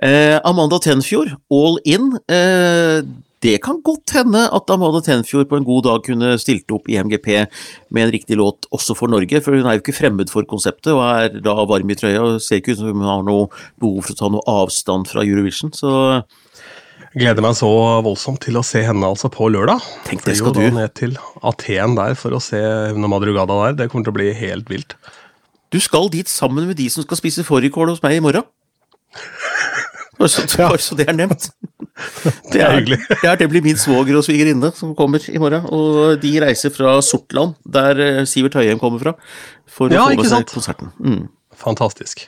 [0.02, 2.12] Uh, Amanda Tenfjord, All In.
[3.44, 6.98] Det kan godt hende at Amanda Tenfjord på en god dag kunne stilt opp i
[6.98, 7.28] MGP
[7.94, 10.96] med en riktig låt også for Norge, for hun er jo ikke fremmed for konseptet
[10.96, 13.46] og er da varm i trøya og ser ikke ut som hun har noe
[13.78, 16.24] behov for å ta noe avstand fra Eurovision, så
[17.18, 17.70] Gleder meg så
[18.06, 19.82] voldsomt til å se henne altså på lørdag.
[20.06, 20.62] Tenk det skal du.
[20.76, 22.60] Ned til Aten der for å se
[22.94, 23.78] Una Madrugada der.
[23.80, 24.94] Det kommer til å bli helt vilt.
[25.74, 28.46] Du skal dit sammen med de som skal spise fårikål hos meg i morgen.
[30.18, 31.50] Bare så, bare så det er nevnt.
[32.54, 33.00] Det er hyggelig.
[33.24, 35.66] Ja, det blir min svoger og svigerinne som kommer i morgen.
[35.74, 39.16] Og de reiser fra Sortland, der eh, Sivert Høyem kommer fra,
[39.68, 40.92] for ja, å få med seg konserten.
[41.02, 41.24] Mm.
[41.58, 42.28] Fantastisk.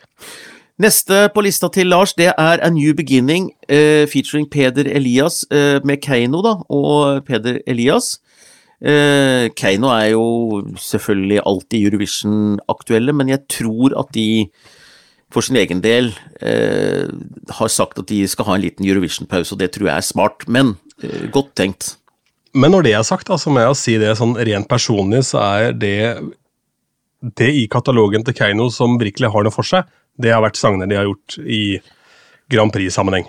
[0.80, 5.84] Neste på lista til Lars, det er A New Beginning uh, featuring Peder Elias uh,
[5.84, 8.14] med Keiino, da, og Peder Elias.
[8.80, 10.24] Uh, Keiino er jo
[10.80, 14.48] selvfølgelig alltid Eurovision-aktuelle, men jeg tror at de
[15.34, 16.12] for sin egen del
[16.42, 17.06] eh,
[17.60, 20.46] har sagt at de skal ha en liten Eurovision-pause, og det tror jeg er smart,
[20.50, 21.94] men eh, godt tenkt.
[22.58, 25.78] Men når det er sagt, så må jeg si det sånn rent personlig, så er
[25.78, 26.00] det
[27.20, 29.86] det i katalogen til Keiino som virkelig har noe for seg,
[30.20, 31.78] det har vært sangene de har gjort i
[32.50, 33.28] Grand Prix-sammenheng.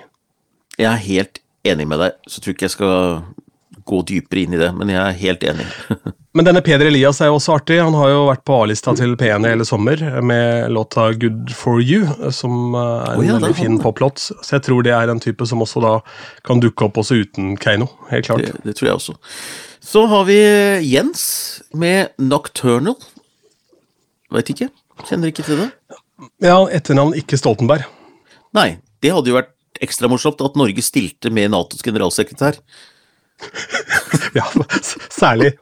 [0.78, 2.96] Jeg er helt enig med deg, så tror ikke jeg skal
[3.86, 5.66] gå dypere inn i det, men jeg er helt enig.
[6.36, 7.78] men denne Peder Elias er jo også artig.
[7.82, 12.30] Han har jo vært på A-lista til P1 hele sommer med låta 'Good for You',
[12.34, 14.22] som er en oh, ja, veldig fin poplåt.
[14.30, 15.94] Så jeg tror det er en type som også da
[16.46, 17.90] kan dukke opp også uten Keiino.
[18.10, 18.46] Helt klart.
[18.46, 19.16] Det, det tror jeg også.
[19.80, 20.40] Så har vi
[20.90, 22.98] Jens med 'Nocturnal'.
[24.30, 24.68] Veit ikke.
[25.08, 25.70] Kjenner ikke til det.
[26.44, 27.86] Ja, etternavn ikke Stoltenberg.
[28.56, 32.58] Nei, det hadde jo vært ekstra morsomt at Norge stilte med Natos generalsekretær.
[34.38, 34.44] ja,
[35.10, 35.54] særlig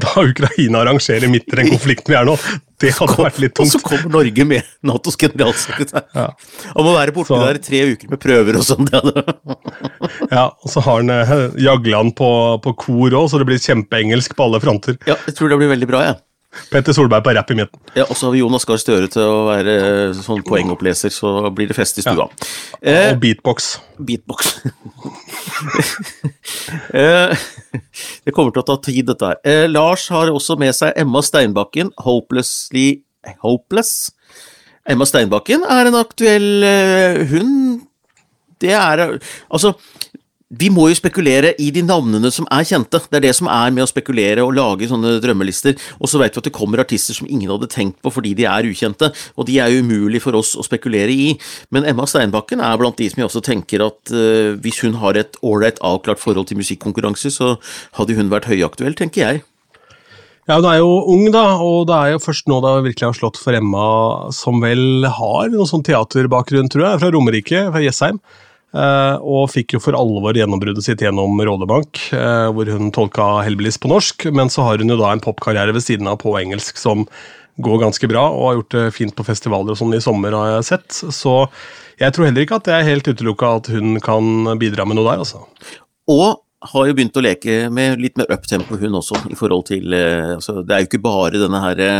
[0.00, 2.36] da Ukraina arrangerer midt i den konflikten vi er nå.
[2.78, 3.72] Det hadde kom, vært litt tungt.
[3.74, 6.04] Og så kommer Norge med Natos generalsekretær.
[6.14, 6.28] Ja.
[6.76, 8.86] Han må være borti der i tre uker med prøver og sånn.
[10.36, 12.30] ja, og så har han uh, Jagland på,
[12.62, 14.98] på kor òg, så det blir kjempeengelsk på alle fronter.
[15.10, 16.18] Ja, jeg tror det blir veldig bra, jeg.
[16.18, 16.27] Ja.
[16.72, 17.80] Petter Solberg på rapp i midten.
[17.96, 19.74] Ja, Og så har vi Jonas Gahr Støre til å være
[20.18, 22.28] sånn poengoppleser, så blir det fest i stua.
[22.28, 22.50] Ja.
[22.82, 23.70] Eh, og beatbox.
[23.98, 24.52] Beatbox.
[27.00, 27.34] eh,
[28.24, 29.40] det kommer til å ta tid, dette her.
[29.46, 32.88] Eh, Lars har også med seg Emma Steinbakken, 'Hopelessly
[33.44, 34.10] Hopeless'.
[34.88, 37.82] Emma Steinbakken er en aktuell eh, Hun
[38.56, 39.02] Det er
[39.52, 39.74] Altså,
[40.48, 43.02] vi må jo spekulere i de navnene som er kjente.
[43.04, 45.76] Det er det som er med å spekulere og lage sånne drømmelister.
[46.00, 48.46] Og så vet vi at det kommer artister som ingen hadde tenkt på fordi de
[48.48, 51.34] er ukjente, og de er jo umulig for oss å spekulere i.
[51.74, 55.20] Men Emma Steinbakken er blant de som jeg også tenker at uh, hvis hun har
[55.20, 57.52] et ålreit avklart forhold til musikkonkurranser, så
[58.00, 59.44] hadde hun vært høyaktuell, tenker jeg.
[60.48, 63.16] Ja, Hun er jo ung, da, og det er jo først nå det virkelig har
[63.18, 63.84] slått for Emma,
[64.32, 68.22] som vel har noe sånn teaterbakgrunn, tror jeg, fra Romerike, fra Jessheim.
[68.68, 73.80] Uh, og fikk jo for alvor gjennombruddet sitt gjennom Rådebank, uh, hvor hun tolka Hellbillies
[73.80, 74.26] på norsk.
[74.36, 77.06] Men så har hun jo da en popkarriere ved siden av på engelsk som
[77.64, 80.58] går ganske bra, og har gjort det fint på festivaler og sånn i sommer, har
[80.58, 80.98] jeg sett.
[81.16, 81.32] Så
[81.98, 85.08] jeg tror heller ikke at det er helt utelukka at hun kan bidra med noe
[85.08, 85.42] der, altså.
[86.12, 89.94] Og har jo begynt å leke med litt mer uptempo, hun også, i forhold til
[89.94, 91.90] uh, altså, Det er jo ikke bare denne herre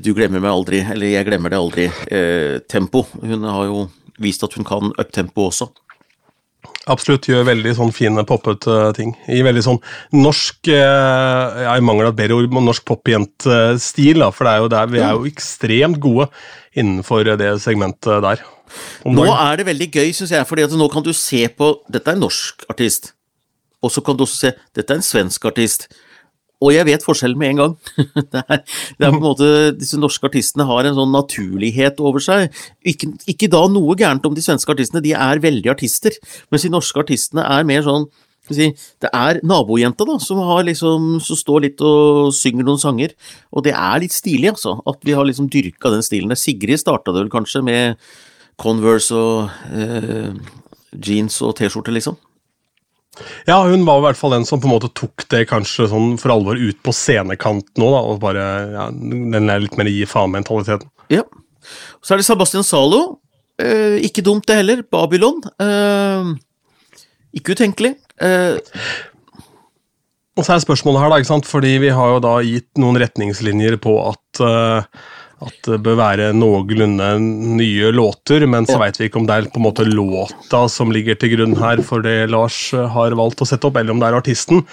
[0.00, 1.86] du glemmer meg aldri, eller jeg glemmer det aldri,
[2.70, 3.02] tempo.
[3.18, 3.80] Hun har jo
[4.22, 5.70] vist at hun kan uptempo også.
[6.90, 9.12] Absolutt, gjør veldig sånn fine poppete ting.
[9.28, 9.78] I veldig sånn
[10.16, 14.24] norsk eh, Jeg mangler et bedre ord, norsk popjentestil.
[14.34, 16.30] For det er jo der, vi er jo ekstremt gode
[16.78, 18.44] innenfor det segmentet der.
[19.08, 22.18] Nå er det veldig gøy, syns jeg, for nå kan du se på Dette er
[22.18, 23.12] en norsk artist.
[23.80, 25.88] Og så kan du også se Dette er en svensk artist.
[26.60, 27.76] Og jeg vet forskjellen med en gang.
[28.32, 28.62] Det er,
[28.98, 29.46] det er, på en måte,
[29.78, 32.50] Disse norske artistene har en sånn naturlighet over seg.
[32.86, 36.16] Ikke, ikke, da noe gærent om de svenske artistene, de er veldig artister.
[36.52, 38.10] Mens de norske artistene er mer sånn
[38.50, 43.14] Det er nabojenta da, som, liksom, som, står litt og synger noen sanger.
[43.54, 44.80] Og det er litt stilig, altså.
[44.90, 46.34] At vi har liksom dyrka den stilen.
[46.36, 48.10] Sigrid starta det vel kanskje med
[48.60, 50.34] Converse og eh,
[50.92, 52.18] jeans og T-skjorte, liksom.
[53.48, 56.14] Ja, hun var i hvert fall den som på en måte tok det kanskje sånn
[56.20, 58.44] for alvor ut på scenekant nå, da, og bare
[58.76, 60.88] ja, den er litt mer gi faen-mentaliteten.
[61.12, 61.26] Ja.
[62.00, 63.20] Så er det Sebastian Zalo.
[63.60, 64.84] Eh, ikke dumt, det heller.
[64.86, 65.42] Babylon.
[65.60, 66.30] Eh,
[67.36, 67.96] ikke utenkelig.
[68.22, 68.56] Eh.
[70.38, 72.96] Og så er spørsmålet her, da, ikke sant, fordi vi har jo da gitt noen
[73.02, 74.86] retningslinjer på at uh,
[75.40, 77.10] at det bør være noenlunde
[77.56, 80.92] nye låter, men så veit vi ikke om det er på en måte låta som
[80.92, 84.10] ligger til grunn her for det Lars har valgt å sette opp, eller om det
[84.10, 84.64] er artisten.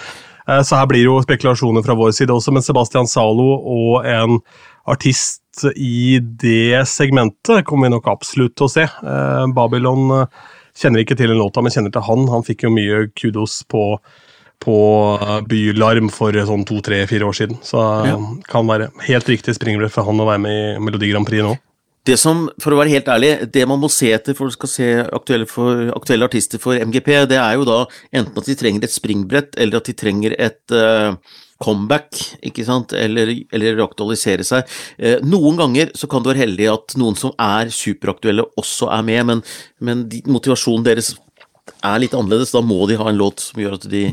[0.47, 4.07] Eh, så her blir det jo spekulasjoner fra vår side også, men Sebastian Zalo og
[4.07, 4.39] en
[4.87, 8.87] artist i det segmentet kommer vi nok absolutt til å se.
[8.87, 10.45] Eh, Babylon eh,
[10.77, 12.27] kjenner ikke til en låta, men kjenner til han.
[12.31, 13.89] Han fikk jo mye kudos på
[14.63, 14.77] på
[15.47, 17.61] Bylarm for sånn to, tre, fire år siden.
[17.65, 18.17] Så ja.
[18.49, 21.55] kan være helt riktig springbrett for han å være med i Melodi Grand Prix nå.
[22.07, 24.71] Det som, for å være helt ærlig, det man må se etter for å skal
[24.71, 27.81] se aktuelle, for, aktuelle artister for MGP, det er jo da
[28.15, 31.17] enten at de trenger et springbrett, eller at de trenger et uh,
[31.63, 32.15] comeback,
[32.47, 34.71] ikke sant, eller, eller aktualisere seg.
[34.95, 39.07] Uh, noen ganger så kan du være heldig at noen som er superaktuelle også er
[39.09, 39.45] med, men,
[39.83, 41.11] men de, motivasjonen deres
[41.85, 42.53] er litt annerledes.
[42.55, 44.03] Da må de ha en låt som gjør at de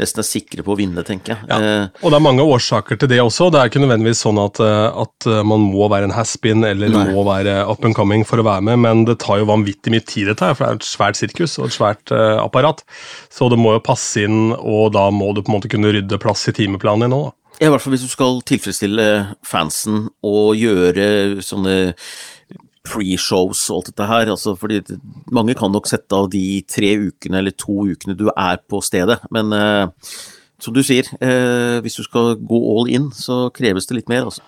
[0.00, 1.48] nesten er sikre på å vinne, tenker jeg.
[1.50, 1.58] Ja.
[1.58, 3.50] Eh, og det er mange årsaker til det også.
[3.52, 6.92] Det er ikke nødvendigvis sånn at, eh, at eh, man må være en has-been eller
[6.94, 7.06] Nei.
[7.14, 10.04] må være up and coming for å være med, men det tar jo vanvittig mye
[10.04, 12.84] tid, dette her, for det er et svært sirkus og et svært uh, apparat.
[13.32, 16.20] Så det må jo passe inn, og da må du på en måte kunne rydde
[16.22, 17.30] plass i timeplanen din òg.
[17.58, 19.06] I hvert fall hvis du skal tilfredsstille
[19.46, 21.78] fansen og gjøre sånne
[22.88, 24.32] pre-shows og alt dette her.
[24.32, 24.80] Altså, fordi
[25.34, 29.20] mange kan nok sette av de tre ukene eller to ukene du er på stedet,
[29.34, 30.10] men eh,
[30.58, 34.26] som du sier, eh, hvis du skal gå all in, så kreves det litt mer,
[34.30, 34.42] altså.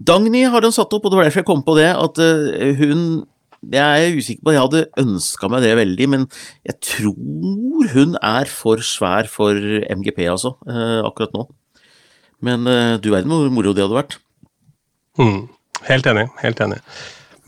[0.00, 2.78] Dagny har den satt opp, og det var derfor jeg kom på det, at eh,
[2.78, 3.24] hun
[3.60, 6.22] jeg er usikker på, jeg hadde ønska meg det veldig, men
[6.64, 11.44] jeg tror hun er for svær for MGP, altså, eh, akkurat nå.
[12.40, 14.16] Men eh, du verden hvor moro det hadde vært.
[15.20, 15.50] Mm.
[15.84, 16.28] Helt enig.
[16.40, 16.80] Helt enig.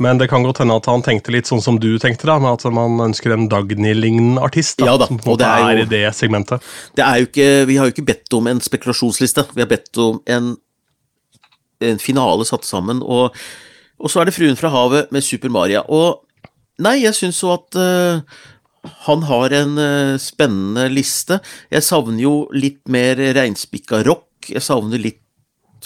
[0.00, 2.56] Men det kan godt hende at han tenkte litt sånn som du tenkte, da, med
[2.56, 4.78] at man ønsker en Dagny-lignende artist.
[4.80, 6.64] Da, ja da, som på en måte er, er, i det segmentet.
[6.96, 10.00] Det er jo ikke, vi har jo ikke bedt om en spekulasjonsliste, vi har bedt
[10.02, 10.54] om en,
[11.92, 13.04] en finale satt sammen.
[13.04, 13.36] Og,
[14.00, 15.84] og, så er det Fruen fra havet med Super Maria.
[15.92, 16.22] Og
[16.82, 18.24] nei, jeg syns jo at uh,
[19.06, 21.42] han har en uh, spennende liste.
[21.72, 24.28] Jeg savner jo litt mer reinspikka rock.
[24.48, 25.20] Jeg savner litt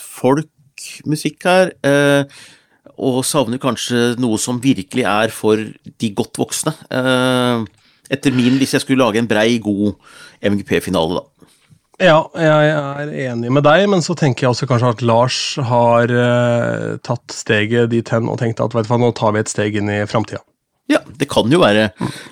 [0.01, 1.75] folkmusikk her.
[1.85, 2.55] Uh,
[2.96, 6.75] og savner kanskje noe som virkelig er for de godt voksne.
[6.90, 7.64] Eh,
[8.12, 9.96] etter min, hvis jeg skulle lage en brei, god
[10.44, 11.51] MGP-finale, da.
[11.96, 16.12] Ja, jeg er enig med deg, men så tenker jeg også kanskje at Lars har
[16.12, 19.49] uh, tatt steget dit hen og tenkt at vet du hva, nå tar vi et
[19.49, 20.42] steg inn i framtida.
[20.87, 21.88] Ja, det kan jo være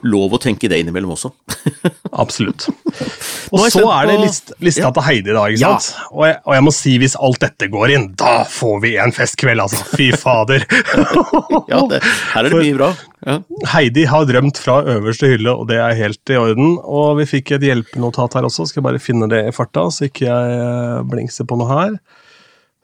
[0.07, 1.33] lov å tenke det innimellom også.
[2.23, 2.69] Absolutt.
[3.51, 4.91] Og så er det list, lista ja.
[4.95, 5.43] til Heidi, da.
[5.51, 5.89] ikke sant?
[5.91, 6.07] Ja.
[6.13, 9.15] Og, jeg, og, jeg, må si, hvis alt dette går inn, da får vi en
[9.17, 9.83] festkveld, altså.
[9.99, 10.63] Fy fader.
[10.71, 12.93] ja, det, her er det mye bra.
[13.25, 13.39] Ja.
[13.73, 16.77] Heidi har drømt fra øverste hylle, og det er helt i orden.
[16.79, 20.07] Og vi fikk et hjelpenotat her også, skal jeg bare finne det i farta, så
[20.07, 21.99] ikke jeg eh, blingser på noe her.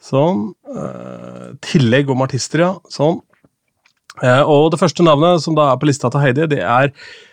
[0.00, 0.48] Sånn.
[0.64, 2.72] Uh, tillegg om artister, ja.
[2.90, 3.20] Sånn.
[4.18, 6.90] Uh, og det første navnet som da er på lista til Heidi, det er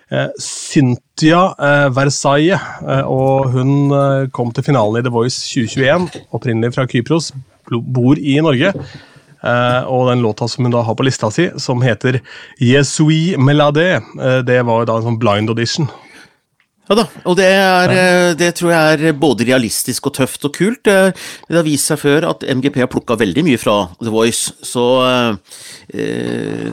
[0.07, 3.91] Eh, Cynthia eh, Versailles, eh, og hun
[4.31, 7.33] kom til finalen i The Voice 2021, opprinnelig fra Kypros,
[7.67, 8.71] bor i Norge.
[9.47, 12.17] Og den låta som hun da har på lista si, som heter
[12.59, 14.01] Jesui Melade,
[14.43, 15.85] det var jo da en sånn blind audition.
[16.87, 17.93] Ja da, og det, er,
[18.39, 20.87] det, tror jeg er både realistisk og tøft og kult.
[20.87, 21.11] Det,
[21.51, 24.85] har vist seg før at MGP har plukka veldig mye fra The Voice, så
[25.91, 26.71] eh,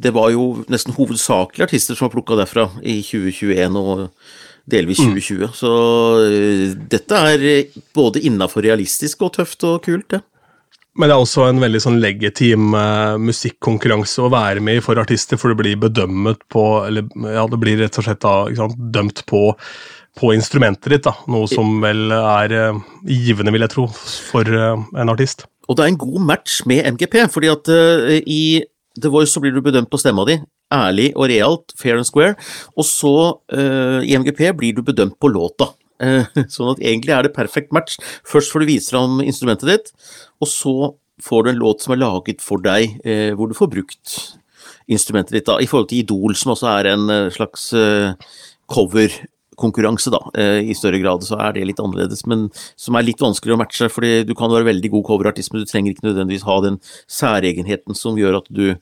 [0.00, 4.06] Det var jo nesten hovedsakelig artister som har plukka derfra i 2021 og
[4.70, 5.44] delvis 2020.
[5.44, 5.54] Mm.
[5.60, 5.74] Så
[6.24, 7.46] eh, dette er
[7.96, 10.24] både innafor realistisk og tøft og kult, det.
[10.98, 14.98] Men det er også en veldig sånn legitim uh, musikkonkurranse å være med i for
[14.98, 18.74] artister, for det blir bedømmet på Eller ja, det blir rett og slett da, sant,
[18.90, 19.44] dømt på,
[20.18, 21.14] på, instrumentet ditt, da.
[21.30, 23.86] Noe som vel er uh, givende, vil jeg tro,
[24.32, 25.46] for uh, en artist.
[25.70, 27.68] Og det er en god match med MGP, fordi at
[28.26, 28.42] i
[28.98, 30.40] The Voice så blir du bedømt på stemma di.
[30.74, 32.34] Ærlig og realt, fair and square.
[32.74, 33.12] Og så,
[34.02, 35.68] i MGP, blir du bedømt på låta.
[36.54, 37.98] Sånn at egentlig er det perfekt match.
[38.28, 39.92] Først får du vise fram instrumentet ditt,
[40.40, 40.74] og så
[41.22, 44.14] får du en låt som er laget for deg, eh, hvor du får brukt
[44.90, 45.46] instrumentet ditt.
[45.46, 48.14] da, I forhold til Idol, som også er en eh, slags eh,
[48.70, 50.20] coverkonkurranse, da.
[50.62, 53.90] I større grad så er det litt annerledes, men som er litt vanskeligere å matche.
[53.90, 57.94] fordi du kan være veldig god coverartist, men du trenger ikke nødvendigvis ha den særegenheten
[57.94, 58.76] som gjør at du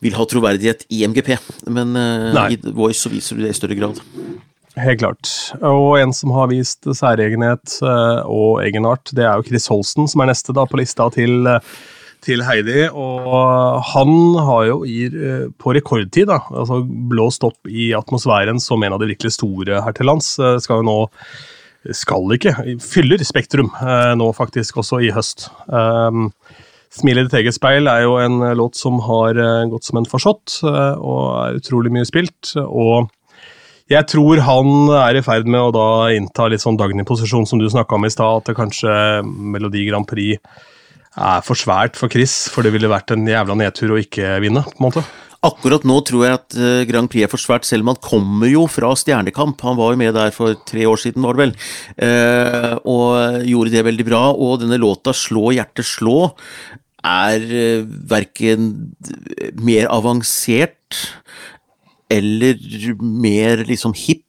[0.00, 1.36] vil ha troverdighet i MGP.
[1.68, 2.50] Men Nei.
[2.52, 4.00] i Voice så viser du det i større grad.
[4.76, 5.30] Helt klart.
[5.64, 10.20] Og en som har vist særegenhet uh, og egenart, det er jo Chris Holsten, som
[10.20, 11.64] er neste da på lista til, uh,
[12.24, 12.84] til Heidi.
[12.92, 18.84] Og han har jo i, uh, på rekordtid da, altså blåst opp i atmosfæren som
[18.84, 20.34] en av de virkelig store her til lands.
[20.36, 21.00] skal jo nå
[21.94, 23.68] skal ikke, fyller Spektrum
[24.18, 25.46] nå faktisk også i høst.
[25.70, 26.32] Um,
[26.90, 29.38] Smil i ditt eget speil er jo en låt som har
[29.70, 32.54] gått som en farsott, og er utrolig mye spilt.
[32.56, 33.10] og
[33.92, 37.68] jeg tror han er i ferd med å da innta litt sånn Dagny-posisjon som du
[37.70, 38.94] snakka om i stad, at det kanskje
[39.24, 40.40] Melodi Grand Prix
[41.16, 44.64] er for svært for Chris, for det ville vært en jævla nedtur å ikke vinne,
[44.66, 45.04] på en måte.
[45.46, 48.50] Akkurat nå tror jeg at eh, Grand Prix er for svært, selv om han kommer
[48.50, 49.60] jo fra Stjernekamp.
[49.62, 51.54] Han var jo med der for tre år siden, var det vel,
[52.02, 54.22] eh, og gjorde det veldig bra.
[54.34, 56.34] Og denne låta 'Slå hjertet slå'
[57.06, 58.72] er eh, verken
[59.54, 61.06] mer avansert
[62.12, 62.60] eller
[63.00, 64.22] mer liksom hipp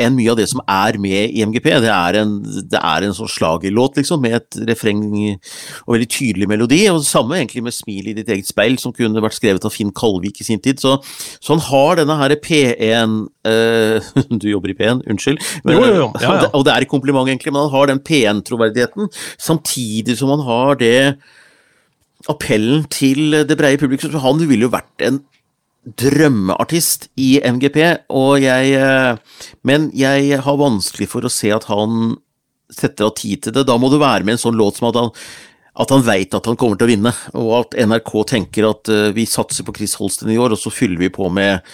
[0.00, 1.68] enn mye av det som er med i MGP.
[1.84, 6.48] Det er en, det er en sånn slagerlåt, liksom, med et refreng og veldig tydelig
[6.50, 6.80] melodi.
[6.90, 9.74] Og det samme egentlig med 'Smil i ditt eget speil', som kunne vært skrevet av
[9.74, 10.80] Finn Kalvik i sin tid.
[10.80, 10.96] Så,
[11.38, 13.14] så han har denne her P1
[13.46, 14.10] uh, eh,
[14.42, 15.38] Du jobber i P1, unnskyld.
[15.62, 16.10] Men, jo, jo, jo.
[16.20, 16.50] Ja, ja.
[16.56, 20.80] Og det er et kompliment, egentlig, men han har den P1-troverdigheten, samtidig som han har
[20.80, 20.98] det
[22.32, 24.16] appellen til det breie publikum.
[24.24, 25.20] Han ville jo vært en
[25.84, 32.14] drømmeartist i MGP, og jeg eh, Men jeg har vanskelig for å se at han
[32.72, 33.66] setter av tid til det.
[33.68, 35.12] Da må det være med en sånn låt som at han
[35.74, 39.08] at han veit at han kommer til å vinne, og at NRK tenker at uh,
[39.10, 41.66] vi satser på Chris Holsten i år, og så fyller vi på med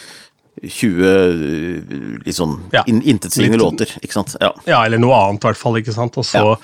[0.61, 2.83] 20 litt liksom ja.
[2.88, 4.35] in intetsigende låter, ikke sant.
[4.40, 4.51] Ja.
[4.66, 4.81] ja.
[4.85, 6.16] eller noe annet i hvert fall, ikke sant.
[6.20, 6.57] Og så ja.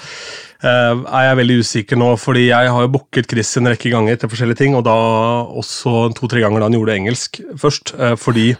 [0.64, 4.16] Uh, er jeg veldig usikker nå, fordi jeg har jo booket Chris en rekke ganger
[4.16, 4.94] til forskjellige ting, og da
[5.52, 7.92] også to-tre ganger da han gjorde engelsk først.
[7.98, 8.54] Uh, fordi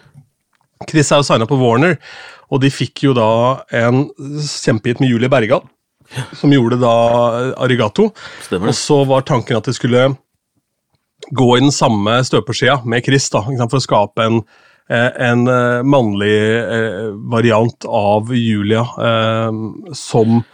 [0.90, 1.96] Chris er jo signa på Warner,
[2.52, 3.30] og de fikk jo da
[3.80, 4.04] en
[4.44, 5.64] kjempehit med Julie Bergan,
[6.36, 6.92] som gjorde da
[7.64, 8.10] Arigato.
[8.44, 8.70] Stemmer.
[8.70, 10.10] Og så var tanken at de skulle
[11.32, 14.42] gå i den samme støpeskjea med Chris, da, for å skape en
[14.92, 15.48] eh, en
[15.88, 16.36] mannlig
[17.32, 18.84] variant av Julia
[19.96, 20.44] som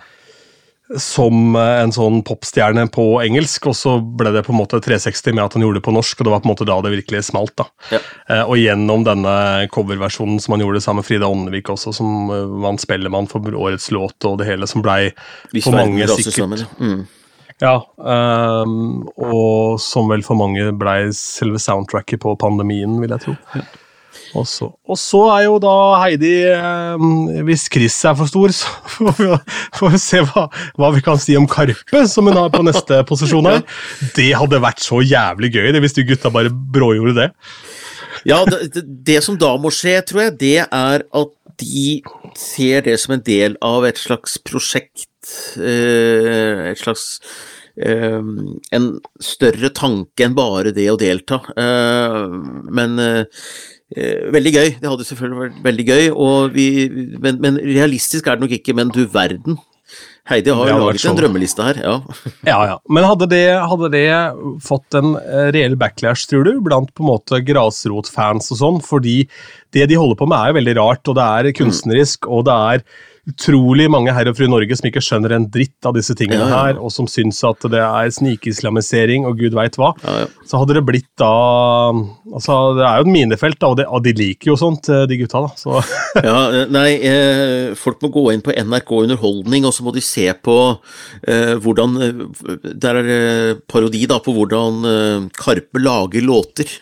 [1.01, 5.45] som en sånn popstjerne på engelsk, og så ble det på en måte 360 med
[5.45, 7.25] at han gjorde det på norsk, og det var på en måte da det virkelig
[7.31, 7.55] smalt.
[7.59, 7.67] da.
[7.95, 8.01] Ja.
[8.29, 9.35] Eh, og gjennom denne
[9.73, 13.91] coverversjonen som han gjorde sammen med Frida Åndevik også, som uh, vant Spellemann for årets
[13.95, 15.13] låt og det hele, som blei
[15.63, 17.03] for mange sikkert mm.
[17.63, 23.37] Ja, um, og som vel for mange blei selve soundtracket på pandemien, vil jeg tro.
[23.55, 23.63] Ja.
[24.39, 27.03] Og så, og så, er jo da Heidi eh,
[27.45, 28.71] Hvis Chris er for stor, så
[29.79, 30.47] får vi, se hva,
[30.81, 33.61] hva, vi kan si om Karpe, som hun har på neste posisjon her.
[34.17, 37.29] Det hadde vært så jævlig gøy det, hvis de gutta bare brågjorde det.
[38.29, 41.87] Ja, det, det, som da må skje, tror jeg, det er at de
[42.39, 45.09] ser det som en del av et slags prosjekt.
[45.61, 47.21] Eh, et slags
[47.77, 48.23] eh,
[48.73, 48.89] En
[49.23, 51.43] større tanke enn bare det å delta.
[52.73, 52.97] Men
[54.33, 54.71] veldig gøy.
[54.81, 56.07] Det hadde selvfølgelig vært veldig gøy,
[56.55, 56.67] vi,
[57.19, 58.77] men, men, realistisk er det nok ikke.
[58.79, 59.59] Men du verden.
[60.31, 61.79] Heidi har jo laget en drømmeliste her.
[61.83, 61.95] Ja.
[62.53, 62.77] ja, ja.
[62.87, 64.07] Men hadde det, hadde det,
[64.63, 68.79] fått en eh, reell backlash, tror du, blant på en måte grasrotfans og sånn?
[68.87, 69.17] Fordi
[69.75, 72.59] det de holder på med er jo veldig rart, og det er kunstnerisk, og det
[72.75, 72.87] er
[73.31, 76.49] utrolig mange herr og fru Norge som ikke skjønner en dritt av disse tingene ja,
[76.51, 76.57] ja.
[76.67, 79.93] her, og som syns at det er snikislamisering og gud veit hva.
[80.03, 81.31] Ja, så hadde det blitt da
[82.33, 85.05] altså Det er jo et minefelt, da, og, det, og de liker jo sånt, eh,
[85.07, 85.45] de gutta.
[85.47, 85.55] da.
[85.61, 85.79] Så.
[86.29, 90.27] ja, nei, eh, folk må gå inn på NRK Underholdning, og så må de se
[90.43, 90.59] på
[91.23, 91.99] eh, hvordan
[92.75, 93.25] Der er det
[93.71, 96.81] parodi da på hvordan eh, Karpe lager låter.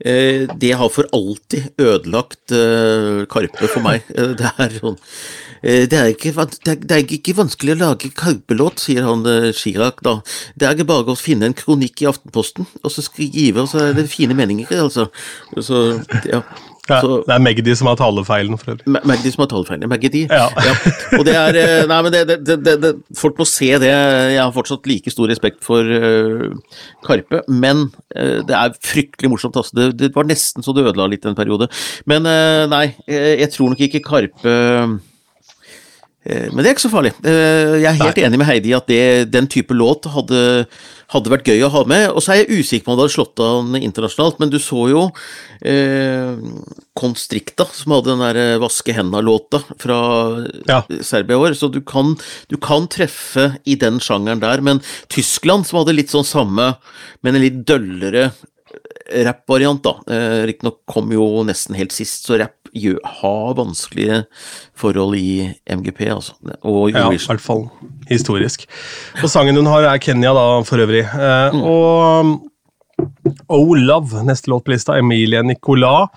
[0.00, 4.08] Eh, det har for alltid ødelagt eh, Karpe for meg.
[4.08, 4.96] Det er sånn
[5.62, 6.32] det er, ikke,
[6.64, 9.24] det er ikke vanskelig å lage Karpe-låt, sier han
[9.56, 10.18] Chirag da.
[10.58, 13.98] Det er bare å finne en kronikk i Aftenposten, og så skrive, og så er
[13.98, 15.08] det fine meninger, altså.
[15.56, 15.84] Så,
[16.28, 16.42] ja.
[16.86, 19.00] Ja, det er Magdi som har talefeilen, for øvrig.
[19.10, 19.88] Magdi som har talefeilen.
[19.90, 20.22] Magdi.
[20.30, 20.46] Ja.
[20.62, 20.74] ja.
[21.18, 23.90] Og det er Nei, men det, det, det, folk må se det.
[23.90, 29.58] Jeg har fortsatt like stor respekt for uh, Karpe, men uh, det er fryktelig morsomt.
[29.58, 29.90] Altså.
[29.90, 31.68] Det, var nesten så det ødela litt en periode.
[32.06, 34.56] Men uh, nei, jeg tror nok ikke Karpe
[36.26, 37.12] men det er ikke så farlig.
[37.22, 38.26] Jeg er helt Nei.
[38.26, 40.40] enig med Heidi at det, den type låt hadde
[41.12, 42.08] hadde vært gøy å ha med.
[42.12, 44.86] Og så er jeg usikker på om det hadde slått an internasjonalt, men du så
[44.90, 45.04] jo
[45.60, 46.34] eh,
[46.98, 50.00] Constricta, som hadde den der eh, Vaske henda-låta fra
[50.68, 50.82] ja.
[51.06, 52.16] Serbia i år, så du kan,
[52.50, 54.62] du kan, treffe i den sjangeren der.
[54.64, 56.74] Men Tyskland, som hadde litt sånn samme,
[57.22, 58.30] men en litt døllere
[59.26, 59.96] rappvariant, da.
[60.12, 64.26] Eh, Riktignok kom jo nesten helt sist, så rapp har vanskelige
[64.76, 66.34] forhold i MGP, altså.
[66.62, 67.70] Og Ja, i hvert fall
[68.10, 68.66] historisk.
[69.22, 71.06] Og sangen hun har, er Kenya, da, for øvrig.
[71.06, 71.62] Eh, mm.
[71.62, 72.50] Og
[73.48, 76.08] Oh Love, neste låt på lista, Emilie Nicolas.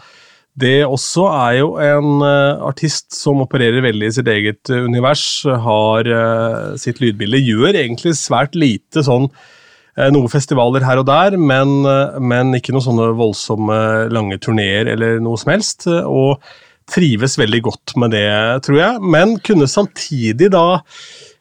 [0.60, 5.46] Det også er jo en uh, artist som opererer veldig i sitt eget uh, univers.
[5.46, 7.40] Har uh, sitt lydbilde.
[7.46, 9.30] Gjør egentlig svært lite sånn
[10.14, 11.82] noen festivaler her og der, men,
[12.24, 13.80] men, ikke noen sånne voldsomme
[14.14, 15.90] lange turneer eller noe som helst.
[15.90, 16.40] Og
[16.90, 18.30] trives veldig godt med det,
[18.66, 20.82] tror jeg, men kunne samtidig da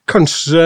[0.09, 0.63] kanskje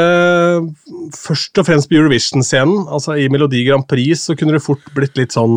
[1.16, 5.18] først og fremst på Eurovision-scenen, altså i Melodi Grand Prix, så kunne det fort blitt
[5.18, 5.56] litt sånn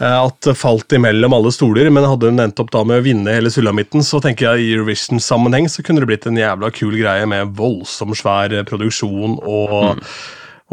[0.00, 3.06] eh, at det falt imellom alle stoler, men hadde hun endt opp da med å
[3.06, 6.98] vinne hele sulamitten, så tenker jeg i Eurovision-sammenheng så kunne det blitt en jævla kul
[6.98, 10.04] greie med voldsom svær produksjon og mm.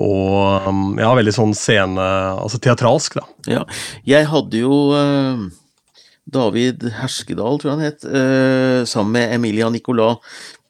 [0.01, 2.03] Og ja, veldig sånn scene
[2.35, 3.27] Altså teatralsk, da.
[3.47, 3.61] Ja.
[4.03, 5.45] Jeg hadde jo uh
[6.25, 10.17] David Herskedal, tror jeg han het, uh, sammen med Emilia Nicolas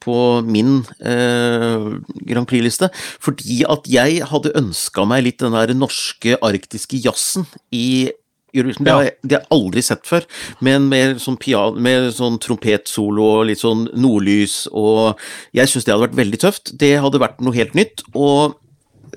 [0.04, 1.96] på min uh,
[2.28, 2.90] Grand Prix-liste,
[3.22, 8.12] fordi at jeg hadde ønska meg litt den der norske arktiske jazzen i
[8.54, 8.86] Eurovision.
[8.86, 10.28] Det har, jeg, det har jeg aldri sett før,
[10.64, 11.40] men med sånn,
[11.82, 15.18] med sånn trompetsolo og litt sånn nordlys, og
[15.56, 16.76] jeg syns det hadde vært veldig tøft.
[16.78, 18.60] Det hadde vært noe helt nytt, og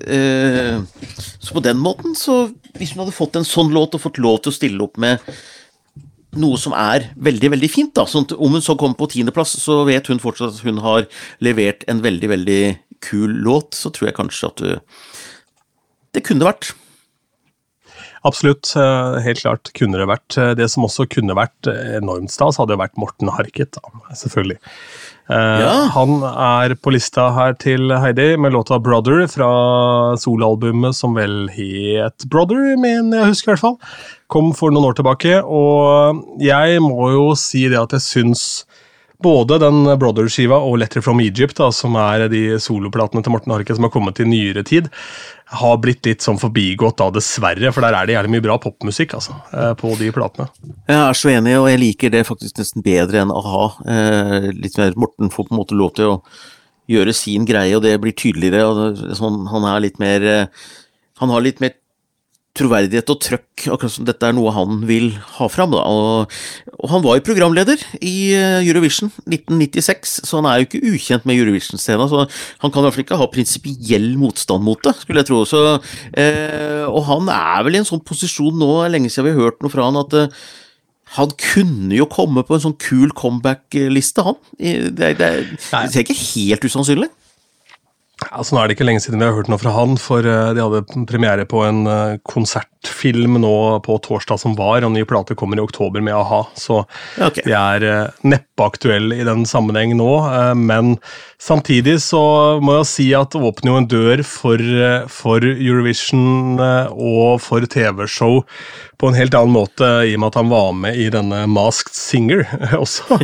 [0.00, 2.46] så på den måten, så
[2.78, 5.20] hvis hun hadde fått en sånn låt og fått lov til å stille opp med
[6.38, 7.94] noe som er veldig veldig fint.
[7.96, 11.08] da, sånn Om hun så kommer på tiendeplass, så vet hun fortsatt at hun har
[11.42, 12.62] levert en veldig veldig
[13.04, 13.74] kul låt.
[13.74, 15.02] Så tror jeg kanskje at du,
[16.14, 16.72] det kunne vært.
[18.26, 20.36] Absolutt, eh, helt klart kunne det vært.
[20.38, 24.60] Eh, det som også kunne vært enormt stas, hadde vært Morten Harket, da, selvfølgelig.
[25.30, 25.74] Eh, ja.
[25.94, 29.50] Han er på lista her til Heidi med låta 'Brother' fra
[30.18, 33.78] soloalbumet som vel het 'Brother', men jeg husker i hvert fall
[34.30, 38.42] kom for noen år tilbake, og jeg må jo si det at jeg syns
[39.22, 43.78] både den Brother-skiva og Letter from Egypt, da, som er de soloplatene til Morten Harket
[43.78, 44.90] som har kommet i nyere tid,
[45.60, 49.16] har blitt litt sånn forbigått da, dessverre, for der er det jævlig mye bra popmusikk
[49.18, 50.46] altså, eh, på de platene.
[50.86, 53.64] Jeg er så enig, og jeg liker det faktisk nesten bedre enn a-ha.
[53.96, 56.20] Eh, litt mer Morten får på en måte lov til å
[56.90, 58.66] gjøre sin greie, og det blir tydeligere.
[58.66, 60.46] og sånn, Han er litt mer eh,
[61.20, 61.76] han har litt mer
[62.60, 65.72] troverdighet og trøkk, akkurat som dette er noe han vil ha fram.
[65.74, 65.82] Da.
[65.82, 66.36] Og,
[66.76, 71.28] og, han var jo programleder i eh, Eurovision 1996, så han er jo ikke ukjent
[71.28, 72.08] med Eurovision-scena.
[72.10, 75.42] Så han kan i hvert fall ikke ha prinsipiell motstand mot det, skulle jeg tro.
[75.48, 75.62] Så,
[76.20, 79.64] eh, og han er vel i en sånn posisjon nå, lenge siden vi har hørt
[79.64, 80.42] noe fra han, at eh,
[81.16, 84.38] han kunne jo komme på en sånn kul comeback-liste, han.
[84.60, 87.10] Det, det, det, det ser ikke helt usannsynlig.
[88.28, 90.52] Altså, nå er det ikke lenge siden vi har hørt noe fra han, for uh,
[90.54, 93.54] de hadde premiere på en uh, konsertfilm nå
[93.86, 96.42] på torsdag som var, og ny plate kommer i oktober med a-ha.
[96.58, 96.82] Så
[97.16, 97.42] okay.
[97.46, 100.10] de er uh, neppe aktuelle i den sammenheng nå.
[100.60, 100.98] men
[101.40, 102.20] samtidig så
[102.60, 104.64] må jeg si at det åpner jo en dør for,
[105.08, 108.42] for Eurovision og for TV-show
[109.00, 111.96] på en helt annen måte, i og med at han var med i denne Masked
[111.96, 112.44] Singer
[112.84, 113.22] også,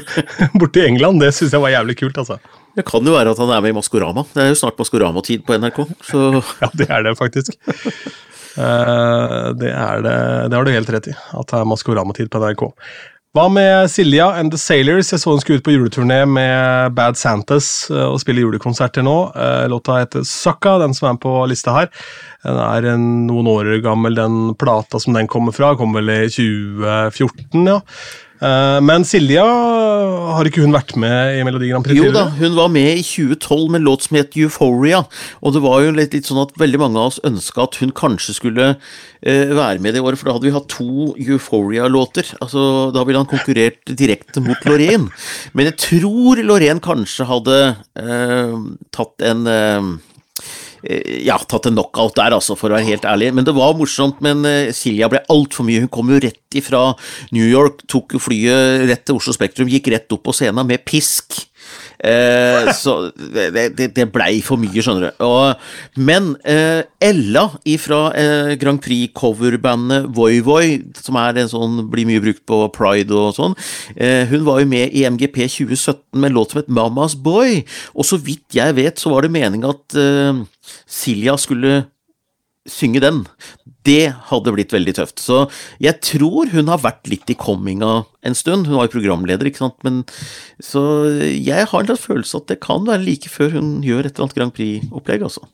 [0.57, 1.21] borte i England.
[1.21, 2.41] Det syns jeg var jævlig kult, altså.
[2.77, 4.27] Det kan jo være at han er med i Maskorama.
[4.35, 5.83] Det er jo snart Maskorama-tid på NRK.
[6.05, 6.29] Så.
[6.63, 7.57] ja, det er det faktisk.
[8.57, 10.17] Uh, det er det,
[10.51, 11.15] det har du helt rett i.
[11.17, 12.67] At det er Maskorama-tid på NRK.
[13.37, 15.11] Hva med Silja and The Sailors?
[15.13, 19.17] Jeg så hun skulle ut på juleturné med Bad Santas uh, og spille julekonserter nå.
[19.33, 21.91] Uh, låta heter Sucka, den som er på lista her.
[22.45, 25.73] Den er noen år gammel, den plata som den kommer fra.
[25.81, 27.81] Kom vel i 2014, ja.
[28.37, 29.45] Uh, men Silja,
[30.37, 31.99] har ikke hun vært med i Melodi Grand Prix?
[31.99, 35.03] Jo da, hun var med i 2012 med en låt som het Euphoria.
[35.41, 37.95] Og det var jo litt, litt sånn at veldig mange av oss ønska at hun
[37.97, 42.35] kanskje skulle eh, være med det året, for da hadde vi hatt to Euphoria-låter.
[42.45, 45.09] Altså, Da ville han konkurrert direkte mot Lorraine.
[45.57, 47.63] Men jeg tror Lorraine kanskje hadde
[48.03, 48.61] eh,
[48.97, 49.49] tatt en
[51.27, 53.33] ja, tatt en knockout der, altså, for å være helt ærlig.
[53.37, 54.23] Men det var morsomt.
[54.25, 55.83] Men uh, Silja ble altfor mye.
[55.85, 56.89] Hun kom jo rett ifra
[57.37, 61.43] New York, tok flyet rett til Oslo Spektrum, gikk rett opp på scenen med pisk.
[61.99, 65.25] Eh, så det, det, blei for mye, skjønner du.
[65.27, 65.67] Og,
[65.97, 67.47] men eh, Ella
[67.81, 70.67] fra eh, Grand Prix-coverbandet Voi Voi,
[71.01, 73.57] som er en sånn, blir mye brukt på Pride og sånn,
[73.97, 77.63] eh, hun var jo med i MGP 2017 med en låt som het Mamas Boy.
[77.97, 80.43] Og så vidt jeg vet, så var det meninga at eh,
[80.87, 81.85] Silja skulle
[82.71, 83.25] synge den.
[83.87, 85.21] Det hadde blitt veldig tøft.
[85.23, 85.45] Så
[85.83, 88.67] jeg tror hun har vært litt i comminga en stund.
[88.67, 89.79] Hun var jo programleder, ikke sant.
[89.87, 90.03] Men,
[90.63, 90.83] så
[91.31, 94.41] jeg har en følelse at det kan være like før hun gjør et eller annet
[94.41, 95.47] Grand Prix-opplegg, altså.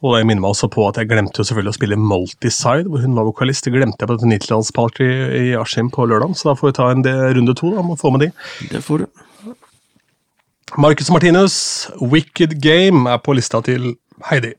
[0.00, 3.02] Og jeg minner meg også på at jeg glemte jo selvfølgelig å spille Multiside, hvor
[3.04, 3.66] hun var vokalist.
[3.66, 6.86] Det glemte jeg på dette Nittlandsparty i Askim på lørdag, så da får vi ta
[6.94, 7.04] en
[7.36, 8.30] runde to da, og få med de.
[8.72, 9.20] Det får du.
[10.80, 13.92] Marcus Martinus, Wicked Game, er på lista til
[14.30, 14.54] Heidi.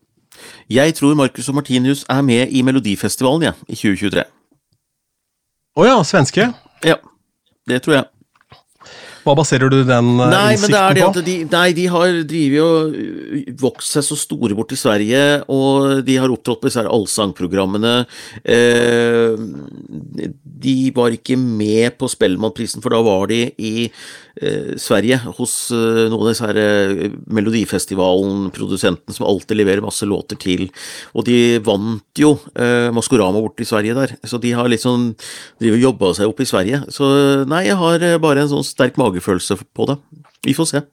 [0.72, 4.26] Jeg tror Marcus og Martinius er med i Melodifestivalen ja, i 2023.
[5.72, 6.50] Å oh ja, svenske?
[6.84, 6.98] Ja,
[7.70, 8.10] det tror jeg.
[9.22, 11.22] Hva baserer du den uh, nei, innsikten på?
[11.26, 15.22] De, nei, de har drevet og uh, vokst seg så store bort i Sverige,
[15.52, 17.94] og de har opptrådt på disse allsangprogrammene.
[18.42, 19.38] Eh,
[20.66, 23.92] de var ikke med på Spellemannprisen, for da var de i eh,
[24.80, 30.70] Sverige hos eh, noen av disse her eh, Melodifestivalen-produsentene som alltid leverer masse låter til.
[31.16, 35.12] Og de vant jo eh, Maskorama borte i Sverige der, så de har liksom
[35.62, 36.84] driver jobba seg opp i Sverige.
[36.94, 37.06] Så
[37.50, 40.00] nei, jeg har eh, bare en sånn sterk magefølelse på det.
[40.48, 40.86] Vi får se.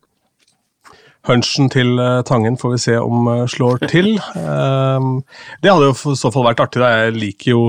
[1.28, 4.14] Hunchen til eh, Tangen får vi se om uh, slår til.
[4.34, 5.20] Um,
[5.62, 6.80] det hadde jo i så fall vært artig.
[6.80, 7.62] Jeg liker jo,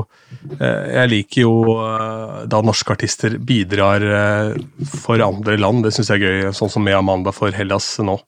[0.55, 1.53] uh, jeg liker jo
[2.49, 4.05] da norske artister bidrar
[5.03, 5.83] for andre land.
[5.85, 8.19] Det syns jeg er gøy, sånn som med Amanda for Hellas nå.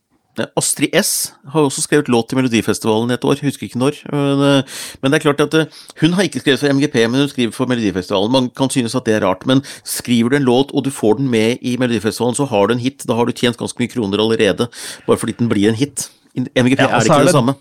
[0.58, 3.98] Astrid S har også skrevet låt til Melodifestivalen et år, husker ikke når.
[4.14, 4.64] Men,
[5.02, 5.58] men det er klart at
[6.00, 8.32] hun har ikke skrevet for MGP, men hun skriver for Melodifestivalen.
[8.32, 11.20] Man kan synes at det er rart, men skriver du en låt og du får
[11.20, 13.04] den med i Melodifestivalen, så har du en hit.
[13.08, 14.70] Da har du tjent ganske mye kroner allerede,
[15.08, 16.08] bare fordi den blir en hit.
[16.36, 17.58] MGP ja, er ikke er det, det, samme.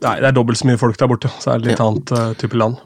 [0.00, 1.90] Nei, det er dobbelt så mye folk der borte, så er det litt ja.
[1.90, 2.80] annet uh, type land.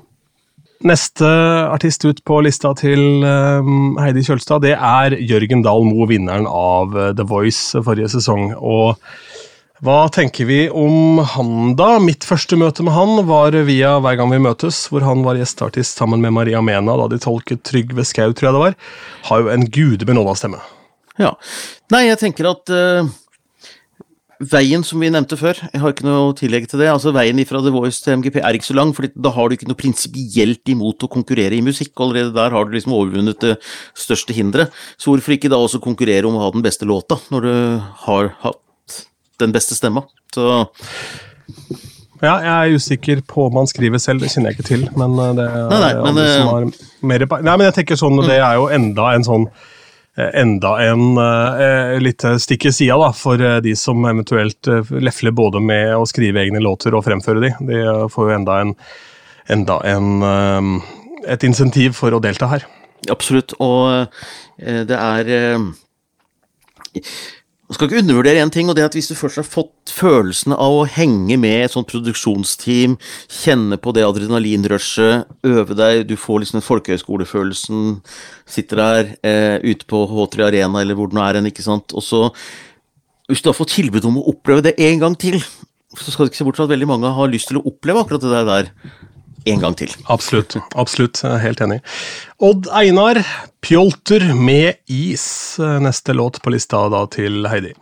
[0.85, 1.29] Neste
[1.73, 6.93] artist ut på lista til um, Heidi Kjølstad, det er Jørgen Dahl Moe, vinneren av
[6.93, 8.51] uh, The Voice forrige sesong.
[8.61, 9.01] Og
[9.85, 11.97] hva tenker vi om han, da?
[12.05, 16.05] Mitt første møte med han var via Hver gang vi møtes, hvor han var gjesteartist
[16.05, 18.79] sammen med Maria Mena da de tolket Trygve Skau, tror jeg det var.
[19.31, 20.61] Har jo en gudebenåda stemme.
[21.17, 21.33] Ja.
[21.95, 23.13] Nei, jeg tenker at uh
[24.43, 26.89] Veien som vi nevnte før, jeg har ikke noe tillegg til det.
[26.91, 29.55] altså Veien fra The Voice til MGP er ikke så lang, for da har du
[29.57, 31.93] ikke noe prinsipielt imot å konkurrere i musikk.
[32.03, 33.55] Allerede der har du liksom overvunnet det
[33.99, 34.75] største hinderet.
[34.99, 37.55] Så hvorfor ikke da også konkurrere om å ha den beste låta, når du
[38.09, 39.01] har hatt
[39.43, 40.07] den beste stemma?
[40.35, 40.67] Så
[42.25, 44.85] ja, jeg er usikker på om han skriver selv, det kjenner jeg ikke til.
[44.99, 46.69] Men eh, det er nei, nei, men, som eh, har
[47.05, 49.49] mer Nei, men jeg tenker sånn, det er jo enda en sånn
[50.17, 55.95] enda en uh, litt stikk i sida da, for de som eventuelt lefler både med
[55.97, 57.51] å skrive egne låter og fremføre de.
[57.67, 57.83] De
[58.15, 58.75] får jo enda, en,
[59.51, 60.81] enda en,
[61.27, 62.69] et insentiv for å delta her.
[63.11, 64.07] Absolutt, og
[64.57, 65.33] det er
[67.65, 69.93] man skal ikke undervurdere én ting, og det er at hvis du først har fått
[69.95, 72.99] følelsen av å henge med et sånt produksjonsteam,
[73.33, 77.87] kjenne på det adrenalinrushet, øve deg, du får liksom den folkehøyskolefølelsen,
[78.45, 81.97] sitter der eh, ute på H3 Arena eller hvor det nå er hen, ikke sant,
[81.97, 82.29] og så
[83.25, 85.39] Hvis du har fått tilbud om å oppleve det en gang til,
[85.97, 88.03] så skal du ikke se bort fra at veldig mange har lyst til å oppleve
[88.03, 88.69] akkurat det der
[89.45, 89.95] en gang til.
[90.09, 90.57] Absolutt.
[90.75, 91.81] absolutt, Helt enig.
[92.39, 93.23] Odd Einar,
[93.61, 97.75] 'Pjolter med is', neste låt på lista da til Heidi.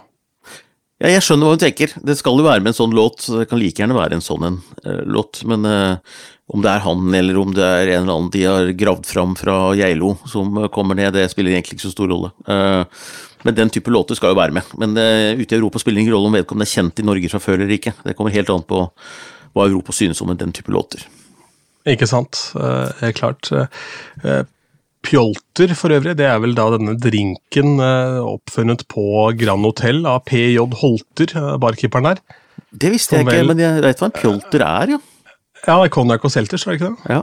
[1.03, 1.91] Ja, jeg skjønner hva hun tenker.
[2.07, 4.23] Det skal jo være med en sånn låt, så det kan like gjerne være en
[4.23, 5.41] sånn en uh, låt.
[5.51, 5.97] Men uh,
[6.55, 9.33] om det er han, eller om det er en eller annen de har gravd fram
[9.39, 12.31] fra Geilo som uh, kommer ned, det spiller egentlig ikke så stor rolle.
[13.43, 14.69] men den type låter skal jo være med.
[14.79, 17.43] Men ute i Europa spiller det ingen rolle om vedkommende er kjent i Norge fra
[17.43, 17.97] før eller ikke.
[18.05, 18.85] Det kommer helt an på
[19.53, 21.03] hva Europa synes om den type låter.
[21.89, 22.53] Ikke sant.
[22.55, 23.51] Er klart.
[23.53, 24.43] Uh,
[25.03, 26.15] Pjolter for øvrig.
[26.19, 29.05] Det er vel da denne drinken uh, oppfunnet på
[29.39, 32.23] Grand Hotel av PJ Holter, uh, barkeeperen der.
[32.71, 33.53] Det visste jeg ikke, vel...
[33.53, 35.01] men jeg vet hva en pjolter er, jo.
[35.63, 37.15] Ja, det er konjakk og selters, er det ikke det?
[37.17, 37.23] Ja.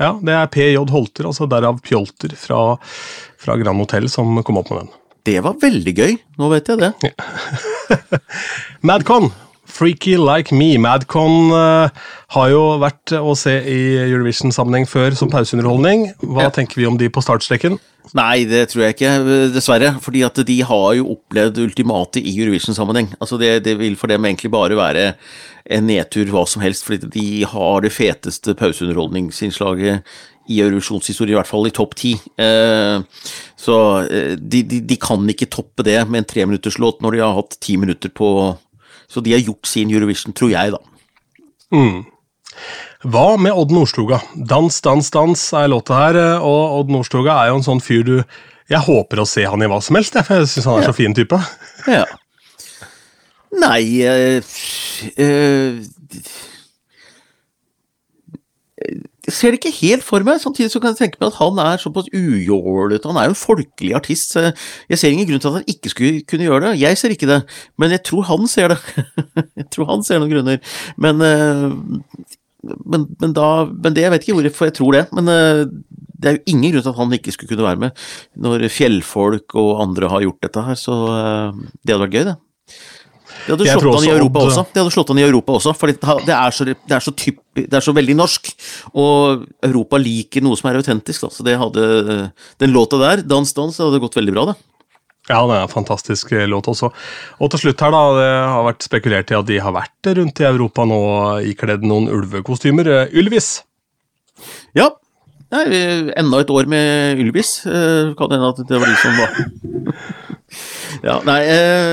[0.00, 2.62] ja, det er PJ Holter, altså derav Pjolter fra,
[3.40, 4.94] fra Grand Hotel, som kom opp med den.
[5.26, 6.12] Det var veldig gøy.
[6.38, 7.12] Nå vet jeg det.
[8.86, 9.32] Madcon.
[9.76, 10.78] Freaky Like Me.
[10.80, 11.88] Madcon uh,
[12.32, 16.08] har jo vært å se i Eurovision-sammenheng før som pauseunderholdning.
[16.24, 17.76] Hva tenker vi om de på startstreken?
[18.16, 19.12] Nei, det tror jeg ikke,
[19.52, 19.90] dessverre.
[20.02, 23.12] Fordi at de har jo opplevd ultimatet i Eurovision-sammenheng.
[23.20, 25.10] Altså det, det, vil for dem egentlig bare være
[25.76, 30.06] en nedtur hva som helst, fordi de har det feteste pauseunderholdningsinnslaget
[30.46, 32.12] i Eurovisjonshistorie, i hvert fall i topp ti.
[32.38, 33.00] Eh,
[33.58, 37.34] så eh, de, de, de, kan ikke toppe det med en treminutterslåt når de har
[37.34, 38.28] hatt ti minutter på
[39.08, 40.80] Så de har gjort sin Eurovision, tror jeg, da.
[41.74, 42.04] Mm.
[43.06, 44.20] Hva med Odd Nordstoga?
[44.34, 48.14] Dans, dans, dans er låta her, og Odd Nordstoga er jo en sånn fyr du
[48.66, 50.96] Jeg håper å se han i hva som helst, for jeg syns han er så
[50.96, 51.38] fin type.
[51.86, 52.02] Ja.
[53.56, 54.42] Nei øh,
[55.22, 55.84] øh,
[58.76, 61.60] Jeg ser det ikke helt for meg, samtidig så kan jeg tenke meg at han
[61.62, 63.08] er såpass ujålete.
[63.10, 64.36] Han er jo en folkelig artist.
[64.36, 66.80] Jeg ser ingen grunn til at han ikke skulle kunne gjøre det.
[66.82, 67.42] Jeg ser ikke det,
[67.80, 68.80] men jeg tror han ser det.
[69.60, 70.62] jeg tror han ser noen grunner.
[70.96, 75.04] Men, men, men, da Men det, jeg vet ikke hvorfor jeg tror det.
[75.16, 75.32] Men
[76.16, 78.08] det er jo ingen grunn til at han ikke skulle kunne være med.
[78.46, 80.98] Når fjellfolk og andre har gjort dette her, så
[81.82, 82.36] det hadde vært gøy, det.
[83.46, 84.66] Det hadde slått han i Europa også.
[84.72, 87.40] De hadde slått han i Europa også, for det er så, det er så, typ,
[87.56, 88.50] det er så veldig norsk.
[88.98, 91.32] Og Europa liker noe som er autentisk, da.
[91.32, 91.84] Så det hadde
[92.60, 94.58] Den låta der, Dans Dans, det hadde gått veldig bra, det.
[95.26, 96.92] Ja, det er en fantastisk eh, låt også.
[97.42, 100.42] Og til slutt her, da, det har vært spekulert i at de har vært rundt
[100.42, 101.00] i Europa nå
[101.50, 102.92] ikledd noen ulvekostymer.
[102.92, 103.56] Eh, Ylvis.
[104.78, 104.92] Ja.
[105.54, 105.64] Nei,
[106.18, 107.60] enda et år med Ylvis.
[107.70, 109.30] Eh, kan hende at det var de som var
[111.06, 111.40] Ja, nei,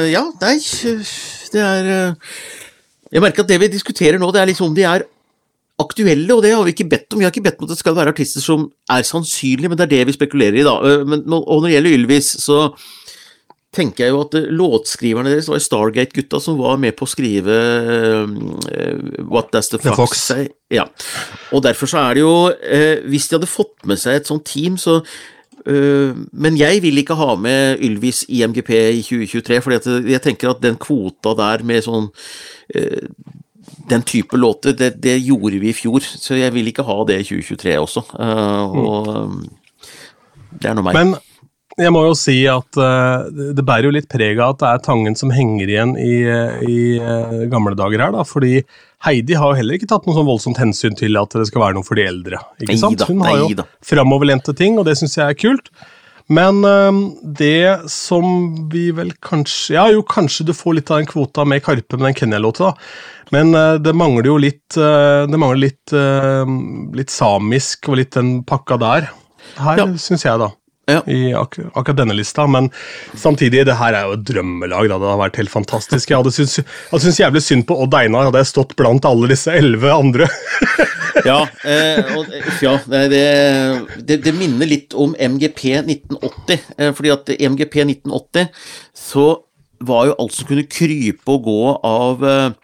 [0.09, 0.55] ja, nei
[1.53, 2.37] det er eh,
[3.13, 5.05] Jeg merker at det vi diskuterer nå, det er liksom de er
[5.81, 7.19] aktuelle, og det har vi ikke bedt om.
[7.19, 9.87] Vi har ikke bedt om at det skal være artister som er sannsynlige, men det
[9.87, 10.75] er det vi spekulerer i, da.
[10.89, 12.59] Eh, men, og når det gjelder Ylvis, så
[13.74, 17.57] tenker jeg jo at låtskriverne deres var Stargate-gutta som var med på å skrive
[17.88, 18.24] uh,
[19.28, 20.24] What Does The Fox, Fox.
[20.30, 20.47] Say?
[20.74, 20.88] Ja.
[21.53, 24.45] Og derfor så er det jo uh, Hvis de hadde fått med seg et sånt
[24.49, 29.78] team, så uh, men jeg vil ikke ha med Ylvis i MGP i 2023, for
[29.78, 32.11] jeg tenker at den kvota der med sånn
[33.89, 37.19] den type låter, det, det, gjorde vi i fjor, så jeg vil ikke ha det
[37.21, 38.03] i 2023 også.
[38.19, 39.11] Eh, og
[40.61, 40.97] det er nå meg.
[40.97, 41.15] Men
[41.80, 45.15] jeg må jo si at det bærer jo litt preg av at det er Tangen
[45.17, 46.15] som henger igjen i,
[46.69, 48.59] i gamle dager her, da, fordi
[49.03, 51.78] Heidi har jo heller ikke tatt noe sånn voldsomt hensyn til at det skal være
[51.78, 52.39] noe for de eldre.
[52.63, 53.03] ikke sant?
[53.09, 55.74] Hun har jo framoverlente ting, og det syns jeg er kult.
[56.32, 56.99] Men øh,
[57.36, 58.24] det som
[58.71, 62.07] vi vel kanskje Ja, jo, kanskje du får litt av den kvota med Karpe med
[62.07, 62.71] den Kenya-låta,
[63.36, 65.93] men øh, det mangler jo litt Det mangler litt,
[66.95, 69.11] litt, samisk og litt den pakka der.
[69.59, 69.89] Her, ja.
[69.99, 70.53] syns jeg, da
[70.89, 71.01] ja.
[71.07, 72.69] i ak akkurat denne lista, men
[73.15, 74.89] samtidig, det her er jo et drømmelag.
[74.91, 74.99] Da.
[75.01, 76.11] Det har vært helt fantastisk.
[76.11, 79.93] Jeg hadde syntes jævlig synd på Odd Einar, hadde jeg stått blant alle disse elleve
[79.93, 80.27] andre.
[81.29, 83.23] ja, eh, og, ja det,
[84.01, 86.69] det, det, minner litt om MGP 1980.
[86.77, 88.51] Eh, fordi at MGP 1980
[89.05, 89.27] så
[89.84, 92.62] var jo alt som kunne krype og gå av eh,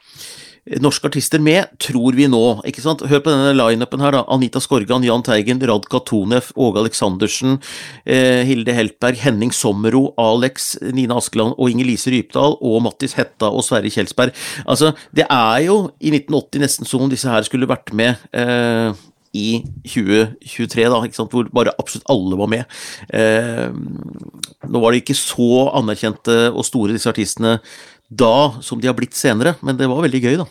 [0.83, 2.41] norske artister med, tror vi nå.
[2.67, 3.01] ikke sant?
[3.09, 4.23] Hør på denne lineupen her, da.
[4.31, 7.59] Anita Skorgan, Jahn Teigen, Radka Tonev, Åge Aleksandersen,
[8.05, 13.65] eh, Hilde Heltberg, Henning Sommero, Alex, Nina Askeland og Inger-Lise Rypdal og Mattis Hetta og
[13.65, 14.35] Sverre Kjelsberg.
[14.67, 18.19] Altså, det er jo i 1980 nesten som om disse her skulle vært med.
[18.33, 18.93] Eh,
[19.37, 22.79] i 2023, da, ikke sant, hvor bare absolutt alle var med.
[23.13, 23.69] Eh,
[24.65, 27.59] nå var de ikke så anerkjente og store, disse artistene,
[28.09, 30.47] da som de har blitt senere, men det var veldig gøy, da.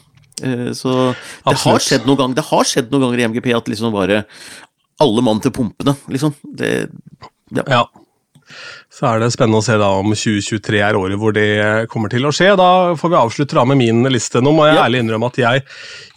[0.46, 3.70] Eh, så det har skjedd noen ganger, det har skjedd noen ganger i MGP at
[3.70, 4.24] liksom bare
[5.02, 6.34] alle mann til pumpene, liksom.
[6.58, 6.74] Det,
[7.54, 7.64] ja.
[7.66, 7.86] ja.
[8.98, 11.50] Så er det spennende å se da om 2023 er året hvor det
[11.92, 12.54] kommer til å skje.
[12.58, 14.40] Da får vi avslutte da med min liste.
[14.42, 14.86] Nå må jeg ja.
[14.86, 15.64] ærlig innrømme at jeg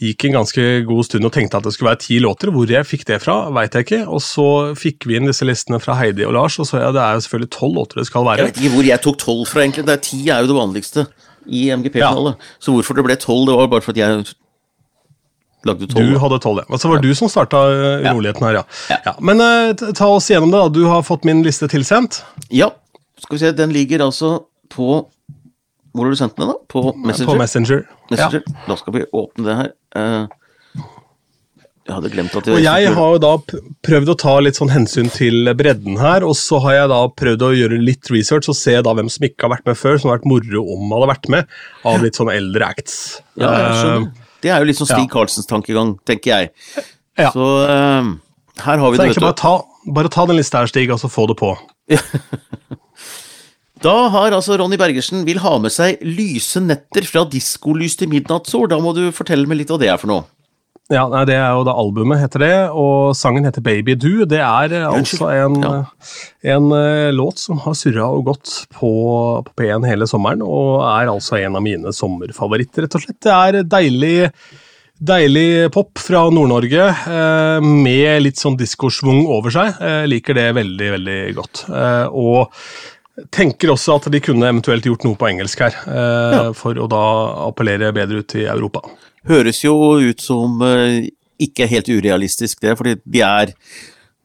[0.01, 2.53] gikk en ganske god stund og tenkte at det skulle være ti låter.
[2.55, 4.01] Hvor jeg fikk det fra, veit jeg ikke.
[4.07, 4.47] Og så
[4.79, 7.25] fikk vi inn disse listene fra Heidi og Lars, og så ja, det er jo
[7.27, 8.45] selvfølgelig tolv låter det skal være.
[8.45, 9.85] Jeg vet ikke hvor jeg tok tolv fra, egentlig.
[9.91, 11.05] Det er Ti er jo det vanligste
[11.51, 12.35] i MGP-finale.
[12.35, 12.53] Ja.
[12.63, 14.23] Så hvorfor det ble tolv, det var bare fordi jeg
[15.67, 16.09] lagde tolv.
[16.09, 16.67] Du hadde tolv, ja.
[16.67, 18.99] Så altså, var det du som starta uh, uroligheten her, ja.
[19.05, 19.15] ja.
[19.19, 20.73] Men uh, ta oss gjennom det, da.
[20.73, 22.21] Du har fått min liste tilsendt.
[22.49, 22.71] Ja.
[23.21, 24.39] Skal vi se, den ligger altså
[24.71, 24.87] på
[25.91, 26.55] Hvor har du sendt den, da?
[26.71, 27.27] På Messenger?
[27.33, 27.83] På Messenger.
[28.09, 28.45] Messenger.
[28.67, 29.73] Da skal vi åpne det her.
[29.97, 30.40] Uh,
[31.87, 33.31] Jeg hadde glemt at Og jeg har jo da
[33.85, 37.45] prøvd å ta litt sånn hensyn til bredden her, og så har jeg da prøvd
[37.47, 40.11] å gjøre litt research og se da hvem som ikke har vært med før, som
[40.11, 41.55] har vært moro om hadde vært med,
[41.89, 42.99] av litt sånn eldre acts.
[43.41, 44.05] Ja, jeg.
[44.05, 45.13] Uh, det er jo litt sånn Stig ja.
[45.15, 46.51] Karlsens tankegang, tenker jeg.
[47.17, 47.31] Ja.
[47.33, 48.13] Så uh,
[48.61, 49.17] her har vi så det.
[49.17, 49.55] Så bare ta,
[49.97, 51.55] bare ta den lista her, Stig, og så få det på.
[53.81, 58.67] Da har altså Ronny Bergersen vil ha med seg Lyse netter fra diskolys til midnattssol.
[58.69, 60.27] Da må du fortelle meg litt hva det er for noe.
[60.91, 64.25] Ja, nei, Det er jo da albumet heter det, og sangen heter Baby Do.
[64.29, 65.83] Det er eh, altså en, ja.
[66.55, 68.91] en uh, låt som har surra og gått på,
[69.47, 73.21] på P1 hele sommeren, og er altså en av mine sommerfavoritter, rett og slett.
[73.23, 74.17] Det er deilig
[75.01, 79.79] Deilig pop fra Nord-Norge eh, med litt sånn diskosvung over seg.
[79.81, 81.63] Jeg liker det veldig, veldig godt.
[81.73, 82.53] Eh, og
[83.33, 86.43] tenker også at de kunne eventuelt gjort noe på engelsk her, eh, ja.
[86.53, 87.01] for å da
[87.47, 88.83] appellere bedre ut i Europa.
[89.29, 91.01] Høres jo ut som uh,
[91.41, 93.55] ikke helt urealistisk, det, fordi de er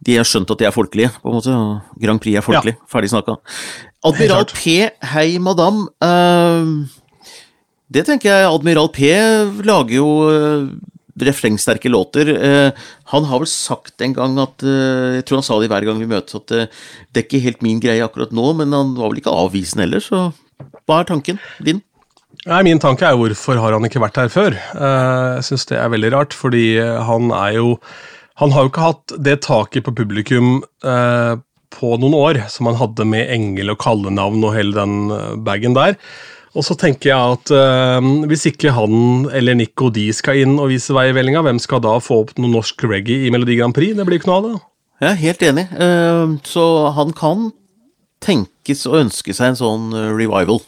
[0.07, 1.55] de har skjønt at de er folkelige, på en måte.
[1.99, 2.75] Grand Prix er folkelig.
[2.77, 2.89] Ja.
[2.93, 3.39] Ferdig snakka.
[4.07, 4.75] Admiral P,
[5.15, 5.87] hei madam.
[6.05, 6.85] Uh,
[7.91, 8.51] det tenker jeg.
[8.51, 9.09] Admiral P
[9.67, 10.69] lager jo uh,
[11.17, 12.29] refrengsterke låter.
[12.29, 12.73] Eh,
[13.05, 16.01] han har vel sagt en gang at eh, Jeg tror han sa det hver gang
[16.01, 16.73] vi møtes, at eh,
[17.13, 20.05] det er ikke helt min greie akkurat nå, men han var vel ikke avvisende heller,
[20.05, 20.31] så
[20.87, 21.83] hva er tanken din?
[22.47, 24.55] Nei, Min tanke er hvorfor har han ikke vært her før?
[24.55, 27.73] Jeg syns det er veldig rart, fordi han er jo
[28.39, 30.61] Han har jo ikke hatt det taket på publikum
[31.77, 35.97] på noen år som han hadde med engel og kallenavn og hele den bagen der.
[36.57, 40.71] Og så tenker jeg at øh, hvis ikke han eller Nico de skal inn og
[40.73, 43.77] vise vei i vellinga, hvem skal da få opp noe norsk reggae i Melodi Grand
[43.77, 43.93] Prix?
[43.97, 44.55] Det blir ikke noe av det.
[45.05, 45.67] Jeg er helt enig.
[46.49, 46.65] Så
[46.97, 47.51] han kan
[48.25, 50.63] tenkes å ønske seg en sånn revival.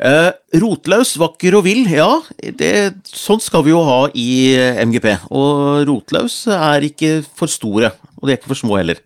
[0.00, 0.30] Uh,
[0.62, 2.08] rotløs, vakker og vill, ja.
[2.56, 2.72] Det,
[3.04, 4.56] sånn skal vi jo ha i
[4.88, 5.10] MGP.
[5.28, 9.02] Og rotløs er ikke for store, og de er ikke for små heller.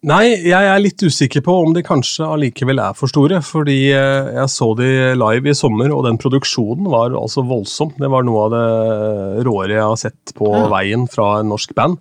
[0.00, 3.42] Nei, jeg er litt usikker på om de kanskje allikevel er for store.
[3.44, 7.92] Fordi eh, jeg så de live i sommer, og den produksjonen var altså voldsom.
[8.00, 10.64] Det var noe av det råere jeg har sett på ja.
[10.72, 12.00] veien fra en norsk band.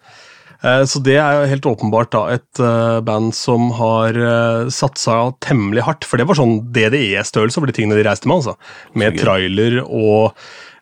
[0.64, 4.18] Eh, så det er jo helt åpenbart da et eh, band som har
[4.74, 6.08] satsa temmelig hardt.
[6.08, 8.58] For det var sånn DDE-størrelse over de tingene de reiste med, altså.
[8.98, 10.36] Med trailer og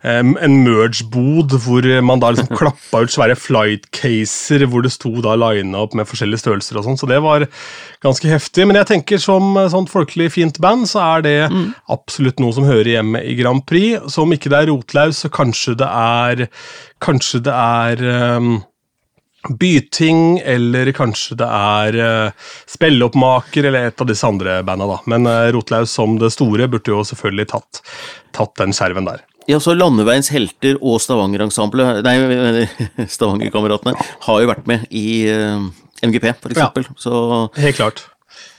[0.08, 5.82] en merge-bod hvor man da liksom klappa ut svære flight-caser hvor det sto da lina
[5.84, 7.48] opp med forskjellige størrelser og sånn, så det var
[8.06, 8.68] ganske heftig.
[8.70, 11.68] Men jeg tenker som sånt folkelig fint band, så er det mm.
[11.94, 14.06] absolutt noe som hører hjemme i Grand Prix.
[14.14, 16.48] Så om ikke det er Rotlaus, så kanskje det er
[17.04, 18.00] Kanskje det er
[18.40, 18.56] um,
[19.50, 24.98] Byting, eller kanskje det er uh, Spelleoppmaker, eller et av disse andre banda, da.
[25.10, 27.82] Men uh, Rotlaus som det store burde jo selvfølgelig tatt,
[28.36, 29.24] tatt den skjerven der.
[29.48, 32.68] Ja, så Landeveiens helter og Stavanger-ensemblet, nei,
[33.16, 33.96] Stavanger-kameratene,
[34.28, 36.88] har jo vært med i uh, eh, MGP, for eksempel.
[36.90, 37.20] Ja, så,
[37.58, 38.06] helt klart.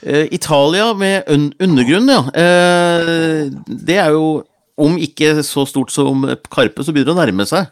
[0.01, 2.23] Uh, Italia med un undergrunn, ja.
[3.69, 4.39] Det er jo,
[4.79, 7.69] om ikke så stort som Karpe, så begynner det å nærme seg.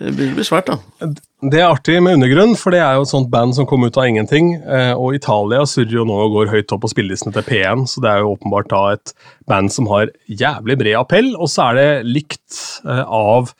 [0.00, 1.10] Det blir svært, da.
[1.42, 3.98] Det er artig med Undergrunn, for det er jo et sånt band som kom ut
[3.98, 4.54] av ingenting.
[4.62, 8.02] Eh, og Italia surrer jo nå og går høyt opp på spillelistene til P1, så
[8.04, 9.12] det er jo åpenbart da et
[9.50, 11.32] band som har jævlig bred appell.
[11.36, 13.50] Og så er det likt eh, av,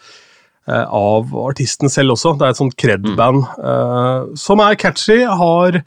[0.70, 2.32] eh, av artisten selv også.
[2.40, 4.32] Det er et sånt cred-band mm.
[4.40, 5.82] som er catchy, har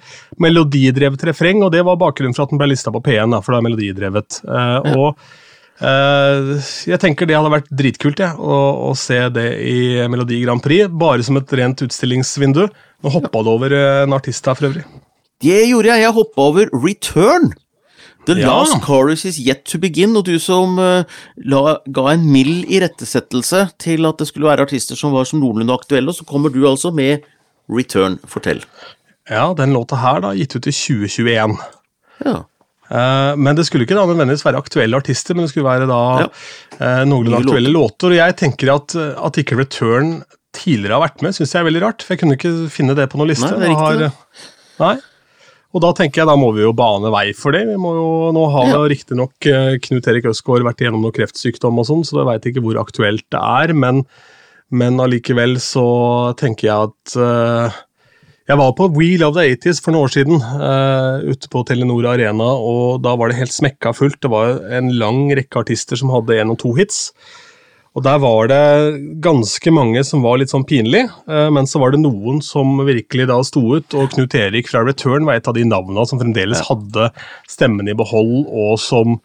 [0.46, 3.56] melodidrevet refreng, og det var bakgrunnen for at den ble lista på P1, da, for
[3.56, 4.40] det er melodidrevet.
[4.46, 4.84] Ja.
[4.94, 5.26] Og
[5.76, 6.56] Uh,
[6.88, 10.88] jeg tenker det hadde vært dritkult ja, å, å, se det i Melodi Grand Prix,
[10.88, 12.64] bare som et rent utstillingsvindu.
[13.04, 14.86] Nå hoppa du over en artist her for øvrig.
[15.44, 16.06] Det gjorde jeg.
[16.06, 17.52] Jeg hoppa over Return.
[18.26, 18.48] The ja.
[18.50, 21.04] last chorus is yet to begin, og du som uh,
[21.46, 25.76] la, ga en mild irettesettelse til at det skulle være artister som var som noenlunde
[25.76, 27.28] aktuelle, og så kommer du altså med
[27.70, 28.18] Return.
[28.26, 28.64] Fortell.
[29.30, 31.58] Ja, den låta her da, gitt ut i 2021.
[32.26, 32.40] Ja.
[32.86, 36.02] Uh, men det skulle ikke da nødvendigvis være aktuelle artister, men det skulle være da
[36.22, 36.30] ja.
[36.78, 38.14] uh, noenlunde aktuelle låter.
[38.14, 40.20] Og jeg tenker at, at ikke Return
[40.56, 42.06] tidligere har vært med, syns jeg er veldig rart.
[42.06, 43.50] For jeg kunne ikke finne det på noen liste.
[43.50, 44.12] Nei, det er riktig.
[44.14, 44.48] Har,
[44.84, 44.96] nei.
[45.76, 47.66] Og da tenker jeg da må vi jo bane vei for det.
[47.68, 48.78] Vi må jo, nå har ja.
[48.88, 49.48] riktignok
[49.84, 53.26] Knut Erik Østgaard vært igjennom noe kreftsykdom og sånn, så jeg veit ikke hvor aktuelt
[53.36, 53.74] det er.
[53.76, 54.06] Men,
[54.72, 55.84] men allikevel så
[56.40, 57.76] tenker jeg at uh,
[58.46, 62.06] jeg var på We Love the 80s for noen år siden, uh, ute på Telenor
[62.12, 64.20] Arena, og da var det helt smekka fullt.
[64.22, 67.08] Det var en lang rekke artister som hadde én og to hits.
[67.98, 68.60] Og der var det
[69.24, 73.26] ganske mange som var litt sånn pinlig, uh, men så var det noen som virkelig
[73.32, 76.62] da sto ut, og Knut Erik fra Return var et av de navna som fremdeles
[76.70, 77.10] hadde
[77.50, 79.18] stemmen i behold, og som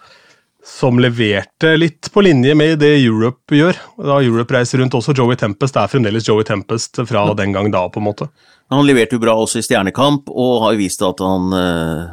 [0.66, 3.78] som leverte litt på linje med det Europe gjør.
[3.96, 7.36] Da Europe reiser rundt også, Joey Tempest er fremdeles Joey Tempest fra ja.
[7.38, 8.28] den gang da, på en måte.
[8.70, 12.10] Han leverte jo bra også i Stjernekamp, og har jo vist at han uh,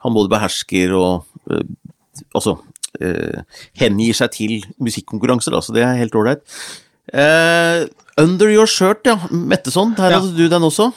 [0.00, 1.64] Han både behersker og uh,
[2.32, 3.40] altså uh,
[3.78, 6.40] hengir seg til musikkonkurranser, så det er helt ålreit.
[8.20, 9.16] Under Your Shirt, ja.
[9.30, 10.20] Metteson, her ja.
[10.20, 10.90] hadde du den også.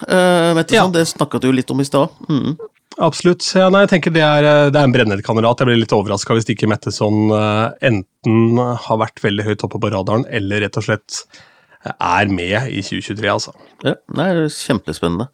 [0.54, 1.00] Metteson, ja.
[1.00, 2.14] det snakka du litt om i stad.
[2.30, 2.54] Mm.
[3.02, 3.46] Absolutt.
[3.58, 5.62] Ja, nei, jeg tenker det er, eh, det er en brennende kandidat.
[5.62, 9.94] Jeg blir litt overraska hvis ikke Metteson uh, enten har vært veldig høyt oppe på
[9.94, 11.24] radaren, eller rett og slett
[11.94, 13.56] er med i 2023, altså.
[13.84, 15.28] Ja, det er kjempespennende.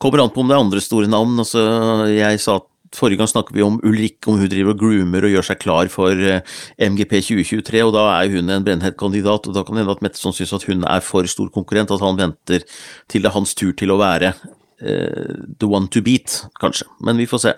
[0.00, 1.34] Kommer an på om det er andre store navn.
[1.42, 1.64] Altså,
[2.12, 5.32] jeg sa at Forrige gang snakket vi om Ulrikke, om hun driver og groomer og
[5.32, 9.48] gjør seg klar for MGP 2023, og da er hun en brennhet kandidat.
[9.50, 12.04] og Da kan det hende at Metteson syns at hun er for stor konkurrent, at
[12.04, 12.62] han venter
[13.10, 14.30] til det er hans tur til å være
[14.84, 16.86] the one to beat, kanskje.
[17.04, 17.54] Men vi får se.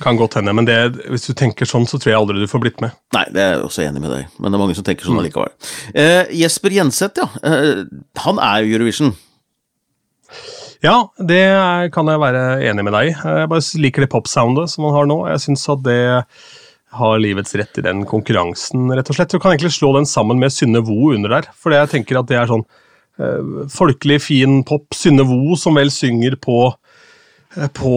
[0.00, 0.76] Kan godt hende, men det,
[1.10, 2.94] hvis du tenker sånn, så tror jeg aldri du får blitt med.
[3.16, 5.16] Nei, det er jeg også enig med deg, men det er mange som tenker sånn
[5.16, 5.22] mm.
[5.22, 5.52] allikevel.
[6.02, 7.28] Eh, Jesper Jenseth, ja.
[7.48, 7.82] Eh,
[8.24, 9.14] han er jo Eurovision.
[10.84, 11.42] Ja, det
[11.96, 13.14] kan jeg være enig med deg i.
[13.16, 15.18] Jeg bare liker det popsoundet som han har nå.
[15.32, 16.00] Jeg syns at det
[17.00, 19.32] har livets rett i den konkurransen, rett og slett.
[19.32, 22.30] Du kan egentlig slå den sammen med Synne Vo under der, for jeg tenker at
[22.30, 22.89] det er sånn Eh,
[23.72, 24.88] folkelig, fin pop.
[24.96, 26.58] Synne Vo, som vel synger på
[27.56, 27.94] eh, på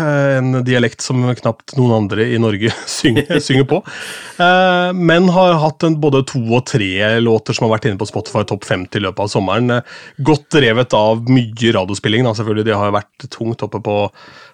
[0.00, 3.80] eh, en dialekt som knapt noen andre i Norge synger, synger på.
[4.96, 8.46] Men har hatt en, både to og tre låter som har vært inne på Spotify
[8.48, 9.80] topp 50 i løpet av sommeren.
[10.24, 12.24] Godt drevet av mye radiospilling.
[12.24, 12.70] Da, selvfølgelig.
[12.70, 13.98] De har vært tungt oppe på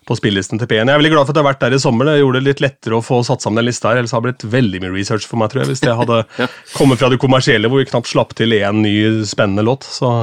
[0.06, 0.84] på spillelisten til P1.
[0.84, 2.08] Jeg er veldig glad for at jeg har vært der i sommer.
[2.08, 4.36] Det gjorde det litt lettere å få satt sammen den lista her, ellers hadde det
[4.36, 6.48] blitt veldig mye research for meg, tror jeg, hvis det hadde ja.
[6.76, 8.96] kommet fra det kommersielle, hvor vi knapt slapp til én ny
[9.28, 9.88] spennende låt.
[9.88, 10.16] så...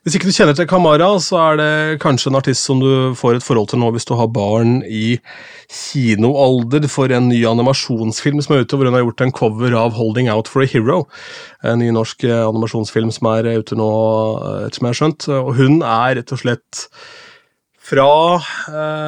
[0.03, 3.37] Hvis ikke du kjenner til Kamara, så er det kanskje en artist som du får
[3.37, 5.19] et forhold til nå hvis du har barn i
[5.69, 9.93] kinoalder for en ny animasjonsfilm som er ute, hvor hun har gjort en cover av
[9.93, 11.05] Holding Out for a Hero.
[11.63, 13.91] En ny norsk eh, animasjonsfilm som er ute nå,
[14.41, 15.29] eh, etter som jeg har skjønt.
[15.37, 16.87] Og hun er rett og slett
[17.91, 18.39] fra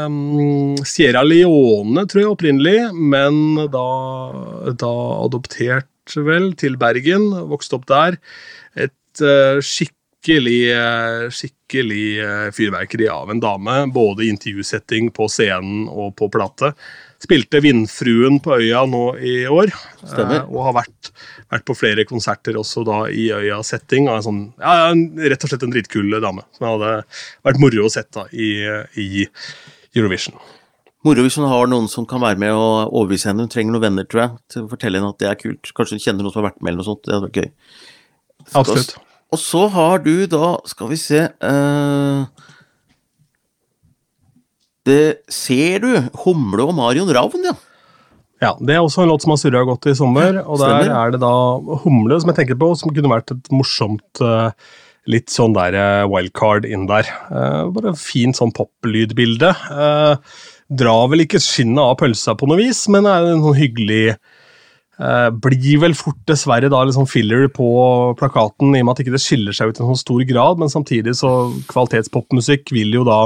[0.06, 3.86] um, Sierra Leone, tror jeg opprinnelig, men da,
[4.74, 4.92] da
[5.22, 5.91] adoptert
[6.26, 7.30] vel, til Bergen.
[7.50, 8.18] Vokste opp der.
[8.74, 13.78] Et uh, skikkelig, uh, skikkelig uh, fyrverkeri av en dame.
[13.94, 16.72] Både i intervjusetting på scenen og på plate.
[17.22, 19.70] Spilte Vindfruen på Øya nå i år,
[20.48, 21.12] og har vært,
[21.52, 24.08] vært, på flere konserter også da i Øya-setting.
[24.26, 24.90] Sånn, ja,
[25.30, 26.96] rett og slett en dritkul dame som hadde
[27.46, 28.50] vært moro å sette i,
[28.98, 29.28] i
[29.94, 30.34] Eurovision.
[31.02, 33.46] Moro hvis hun har noen som kan være med og overbevise henne.
[33.46, 35.72] Hun trenger noen venner, tror jeg, til å fortelle henne at det er kult.
[35.74, 37.02] Kanskje hun kjenner noen som har vært med, eller noe sånt.
[37.02, 37.48] Det hadde vært gøy.
[38.60, 38.94] Absolutt.
[39.32, 42.46] Og så har du da, skal vi se uh,
[44.84, 45.90] Det ser du,
[46.26, 47.56] Humle og Marion Ravn, ja.
[48.42, 50.40] Ja, Det er også en låt som har surra godt i sommer.
[50.42, 51.34] og Der er det da
[51.84, 54.50] Humle som jeg tenker på, som kunne vært et morsomt uh,
[55.10, 57.10] litt sånn der uh, wildcard inn der.
[57.74, 59.54] Bare fint sånn poplydbilde.
[60.72, 64.04] Drar vel ikke skinnet av pølsa på noe vis, men er en sånn hyggelig
[65.00, 67.66] Uh, blir vel fort dessverre da liksom filler på
[68.20, 70.60] plakaten, i og med at ikke det skiller seg ut i en sånn stor grad,
[70.60, 71.30] men samtidig så
[71.70, 73.22] kvalitetspopmusikk vil jo da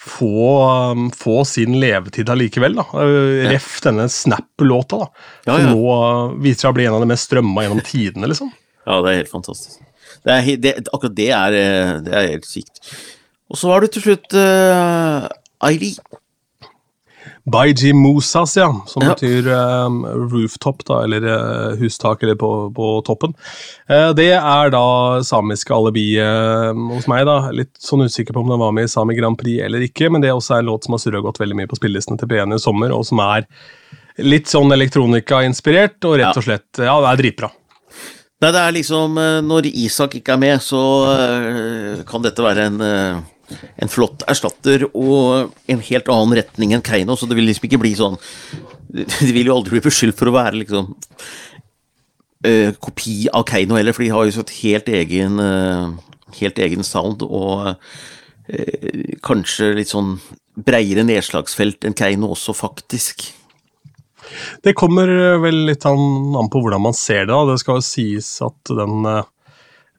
[0.00, 0.60] få,
[0.92, 2.78] um, få sin levetid allikevel.
[2.78, 2.86] da.
[2.92, 5.08] Uh, ref denne Snap-låta, da.
[5.48, 5.64] Ja, ja.
[5.64, 8.52] Som nå uh, viser seg å bli en av de mest strømma gjennom tidene, liksom.
[8.84, 9.82] Ja, det er helt fantastisk.
[10.20, 11.58] Det er, det, akkurat det er,
[12.04, 12.84] det er helt sykt.
[13.50, 15.26] Og så har du til slutt uh,
[15.64, 15.94] Airi.
[17.44, 19.14] Baiji Musas, ja, som ja.
[19.14, 23.32] betyr um, rooftop, da, eller uh, hustak, eller på, på toppen.
[23.90, 24.84] Uh, det er da
[25.24, 27.38] samiske alibiet uh, hos meg, da.
[27.56, 30.24] Litt sånn usikker på om den var med i Sami Grand Prix eller ikke, men
[30.24, 32.56] det er også en låt som har surra gått veldig mye på spillelistene til P1
[32.56, 33.48] i sommer, og som er
[34.20, 37.52] litt sånn elektronika-inspirert, og rett og slett Ja, det er dritbra.
[38.40, 40.80] Nei, det er liksom Når Isak ikke er med, så
[42.08, 42.78] kan dette være en
[43.80, 47.82] en flott erstatter og en helt annen retning enn Keiino, så det vil liksom ikke
[47.82, 48.18] bli sånn
[48.90, 50.88] De vil jo aldri bli beskyldt for å være liksom
[52.46, 55.92] uh, kopi av Keiino heller, for de har jo så et helt egen, uh,
[56.40, 60.16] helt egen sound og uh, kanskje litt sånn
[60.58, 63.28] breiere nedslagsfelt enn Keiino også, faktisk.
[64.66, 65.10] Det kommer
[65.42, 67.32] vel litt an, på hvordan man ser det.
[67.32, 67.44] da.
[67.52, 69.06] Det skal jo sies at den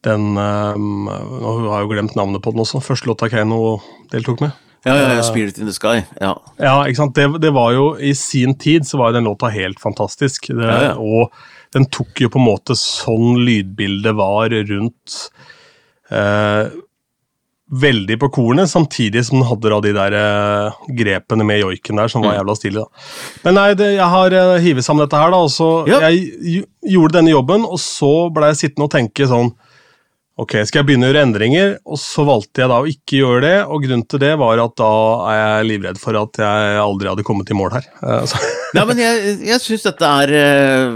[0.05, 2.81] den um, Nå har jeg jo glemt navnet på den også.
[2.83, 3.79] Første låta Keiino
[4.13, 4.57] deltok med.
[4.81, 6.03] Ja, ja, ja, 'Spirit in the Sky'.
[6.19, 7.15] Ja, ja ikke sant.
[7.15, 10.49] Det, det, var jo I sin tid så var jo den låta helt fantastisk.
[10.49, 10.93] Det, ja, ja.
[10.97, 11.29] Og
[11.75, 15.19] den tok jo på en måte sånn lydbildet var rundt
[16.09, 16.71] eh,
[17.71, 22.09] Veldig på kornet, samtidig som den hadde da de der eh, grepene med joiken der
[22.11, 22.39] som var mm.
[22.41, 22.81] jævla stilig.
[22.81, 23.05] da.
[23.45, 25.39] Men nei, det, jeg har eh, hivet sammen dette her, da.
[25.39, 29.53] og så Jeg gjorde denne jobben, og så ble jeg sittende og tenke sånn
[30.41, 31.73] Ok, skal jeg begynne å gjøre endringer?
[31.85, 34.73] Og så valgte jeg da å ikke gjøre det, og grunnen til det var at
[34.79, 34.93] da
[35.29, 37.89] er jeg livredd for at jeg aldri hadde kommet i mål her.
[38.01, 38.25] Uh,
[38.77, 40.95] Nei, men jeg, jeg syns dette er uh,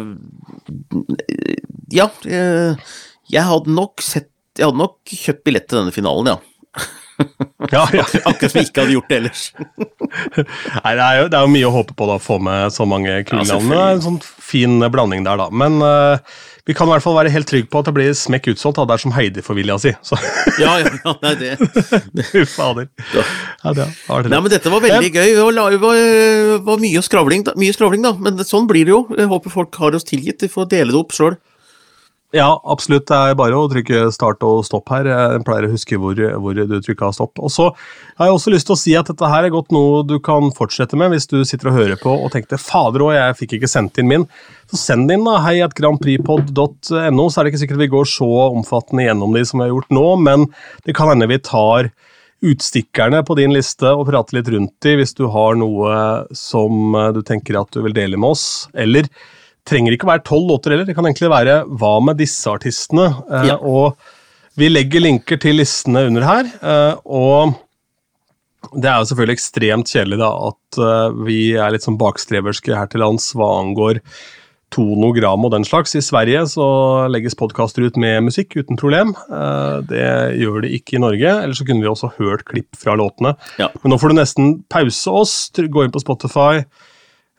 [1.93, 2.89] Ja, uh,
[3.30, 6.39] jeg hadde nok sett Jeg hadde nok kjøpt billett til denne finalen, ja.
[7.76, 8.08] ja, ja.
[8.32, 9.46] Akkurat som jeg ikke hadde gjort det ellers.
[9.60, 12.74] Nei, det er, jo, det er jo mye å håpe på da, å få med
[12.74, 13.78] så mange kule navn.
[13.78, 15.52] Ja, en sånn fin blanding der, da.
[15.54, 15.78] Men
[16.66, 18.88] vi kan i hvert fall være helt trygge på at det blir smekk utsolgt da,
[18.89, 19.91] dersom Heidi får vilja si.
[20.05, 20.18] Så.
[20.63, 22.88] ja, ja, ja, nei, det Fader.
[23.13, 23.74] Ja.
[23.78, 25.36] det var nei, men dette var veldig gøy.
[25.38, 25.99] Det var, var,
[26.66, 28.16] var mye, skravling, mye skravling, da.
[28.18, 29.03] Men sånn blir det jo.
[29.13, 30.41] Jeg håper folk har oss tilgitt.
[30.41, 31.38] De får dele det opp sjøl.
[32.34, 33.05] Ja, absolutt.
[33.07, 35.07] Det er bare å trykke start og stopp her.
[35.07, 37.38] Jeg pleier å huske hvor, hvor du trykka stopp.
[37.39, 37.69] Og så
[38.17, 40.49] har jeg også lyst til å si at dette her er godt noe du kan
[40.55, 43.69] fortsette med hvis du sitter og hører på og tenkte fader òg, jeg fikk ikke
[43.71, 44.26] sendt inn min.
[44.71, 48.32] Så send inn da, hei at grandpripod.no, så er det ikke sikkert vi går så
[48.49, 50.49] omfattende gjennom de som vi har gjort nå, men
[50.89, 51.93] det kan hende vi tar
[52.45, 55.95] utstikkerne på din liste og prater litt rundt de hvis du har noe
[56.36, 58.67] som du tenker at du vil dele med oss.
[58.76, 59.07] Eller
[59.66, 60.88] trenger ikke å være tolv låter heller.
[60.88, 63.09] Det kan egentlig være hva med disse artistene?
[63.32, 63.57] Eh, ja.
[63.59, 63.97] Og
[64.59, 66.49] vi legger linker til listene under her.
[66.61, 67.57] Eh, og
[68.76, 72.89] det er jo selvfølgelig ekstremt kjedelig da, at eh, vi er litt sånn bakstreverske her
[72.91, 74.01] til lands hva angår
[74.74, 75.93] tonogram og den slags.
[75.95, 76.66] I Sverige så
[77.13, 79.13] legges podkaster ut med musikk uten problem.
[79.88, 80.07] Det
[80.41, 81.36] gjør det ikke i Norge.
[81.45, 83.36] Ellers så kunne vi også hørt klipp fra låtene.
[83.61, 83.70] Ja.
[83.84, 86.66] Men nå får du nesten pause oss, gå inn på Spotify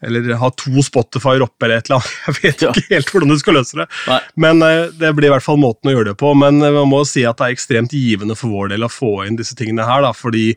[0.03, 2.17] eller ha to Spotify oppe eller et eller annet.
[2.27, 2.73] Jeg vet ja.
[2.73, 3.87] ikke helt hvordan du skal løse det.
[4.11, 4.19] Nei.
[4.45, 6.35] Men uh, det blir i hvert fall måten å gjøre det på.
[6.39, 9.15] Men uh, man må si at det er ekstremt givende for vår del å få
[9.27, 10.51] inn disse tingene her, da, fordi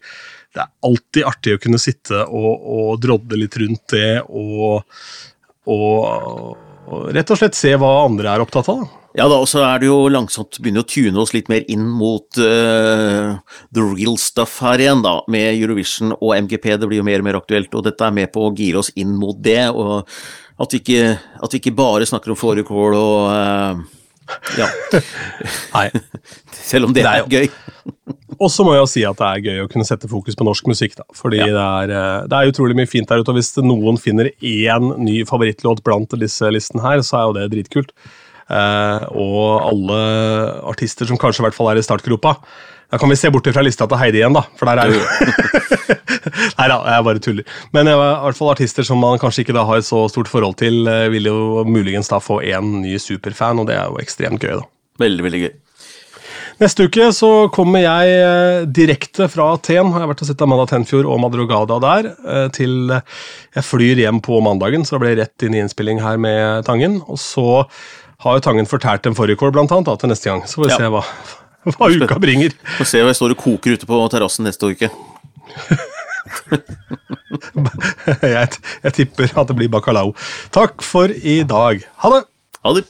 [0.55, 4.81] det er alltid artig å kunne sitte og, og drodde litt rundt det og,
[5.69, 5.99] og,
[6.89, 8.81] og rett og slett se hva andre er opptatt av.
[8.81, 8.99] da.
[9.19, 11.83] Ja da, og så er det jo langsomt begynner å tune oss litt mer inn
[11.91, 13.35] mot uh,
[13.75, 16.71] the real stuff her igjen, da, med Eurovision og MGP.
[16.79, 18.93] Det blir jo mer og mer aktuelt, og dette er med på å gire oss
[18.95, 19.65] inn mot det.
[19.75, 20.07] Og
[20.59, 23.99] at vi ikke, at vi ikke bare snakker om fårikål og uh,
[24.57, 24.69] ja.
[25.75, 25.89] Nei.
[26.53, 27.51] Selv om det, det er, er gøy.
[28.39, 30.69] Og så må jeg si at det er gøy å kunne sette fokus på norsk
[30.69, 30.95] musikk.
[30.99, 31.49] da, fordi ja.
[31.49, 33.33] det, er, eh, det, er, utrolig mye fint der ute.
[33.33, 37.47] og Hvis noen finner én ny favorittlåt blant disse listene her, så er jo det
[37.55, 37.91] dritkult.
[38.49, 40.01] Eh, og alle
[40.71, 42.35] artister som kanskje i hvert fall er i startgropa.
[42.89, 44.41] Da kan vi se bort fra lista til Heidi igjen, da.
[44.57, 45.03] For der er jo
[46.59, 47.55] Nei da, jeg bare tuller.
[47.75, 50.81] Men i hvert fall artister som man kanskje ikke da har så stort forhold til,
[50.89, 54.57] eh, vil jo muligens da få én ny superfan, og det er jo ekstremt gøy,
[54.59, 54.65] da.
[54.99, 55.51] Veldig, veldig gøy.
[56.59, 59.93] Neste uke så kommer jeg eh, direkte fra Aten.
[59.93, 62.11] Jeg har vært og sett Amanda Tenfjord og Madrugada der.
[62.57, 66.19] til Jeg flyr hjem på mandagen, så da blir det rett inn i innspilling her
[66.19, 66.99] med Tangen.
[67.07, 67.47] Og så
[68.23, 70.43] har jo Tangen fortært en fårikål, blant annet, da, til neste gang.
[70.47, 70.79] Så får vi ja.
[70.81, 71.03] se hva,
[71.75, 72.55] hva uka bringer.
[72.77, 74.91] Får se hva jeg står og koker ute på terrassen neste uke.
[78.35, 78.47] jeg,
[78.83, 80.13] jeg tipper at det blir bacalao.
[80.55, 81.85] Takk for i dag.
[82.03, 82.23] Ha det!
[82.59, 82.85] Ha det.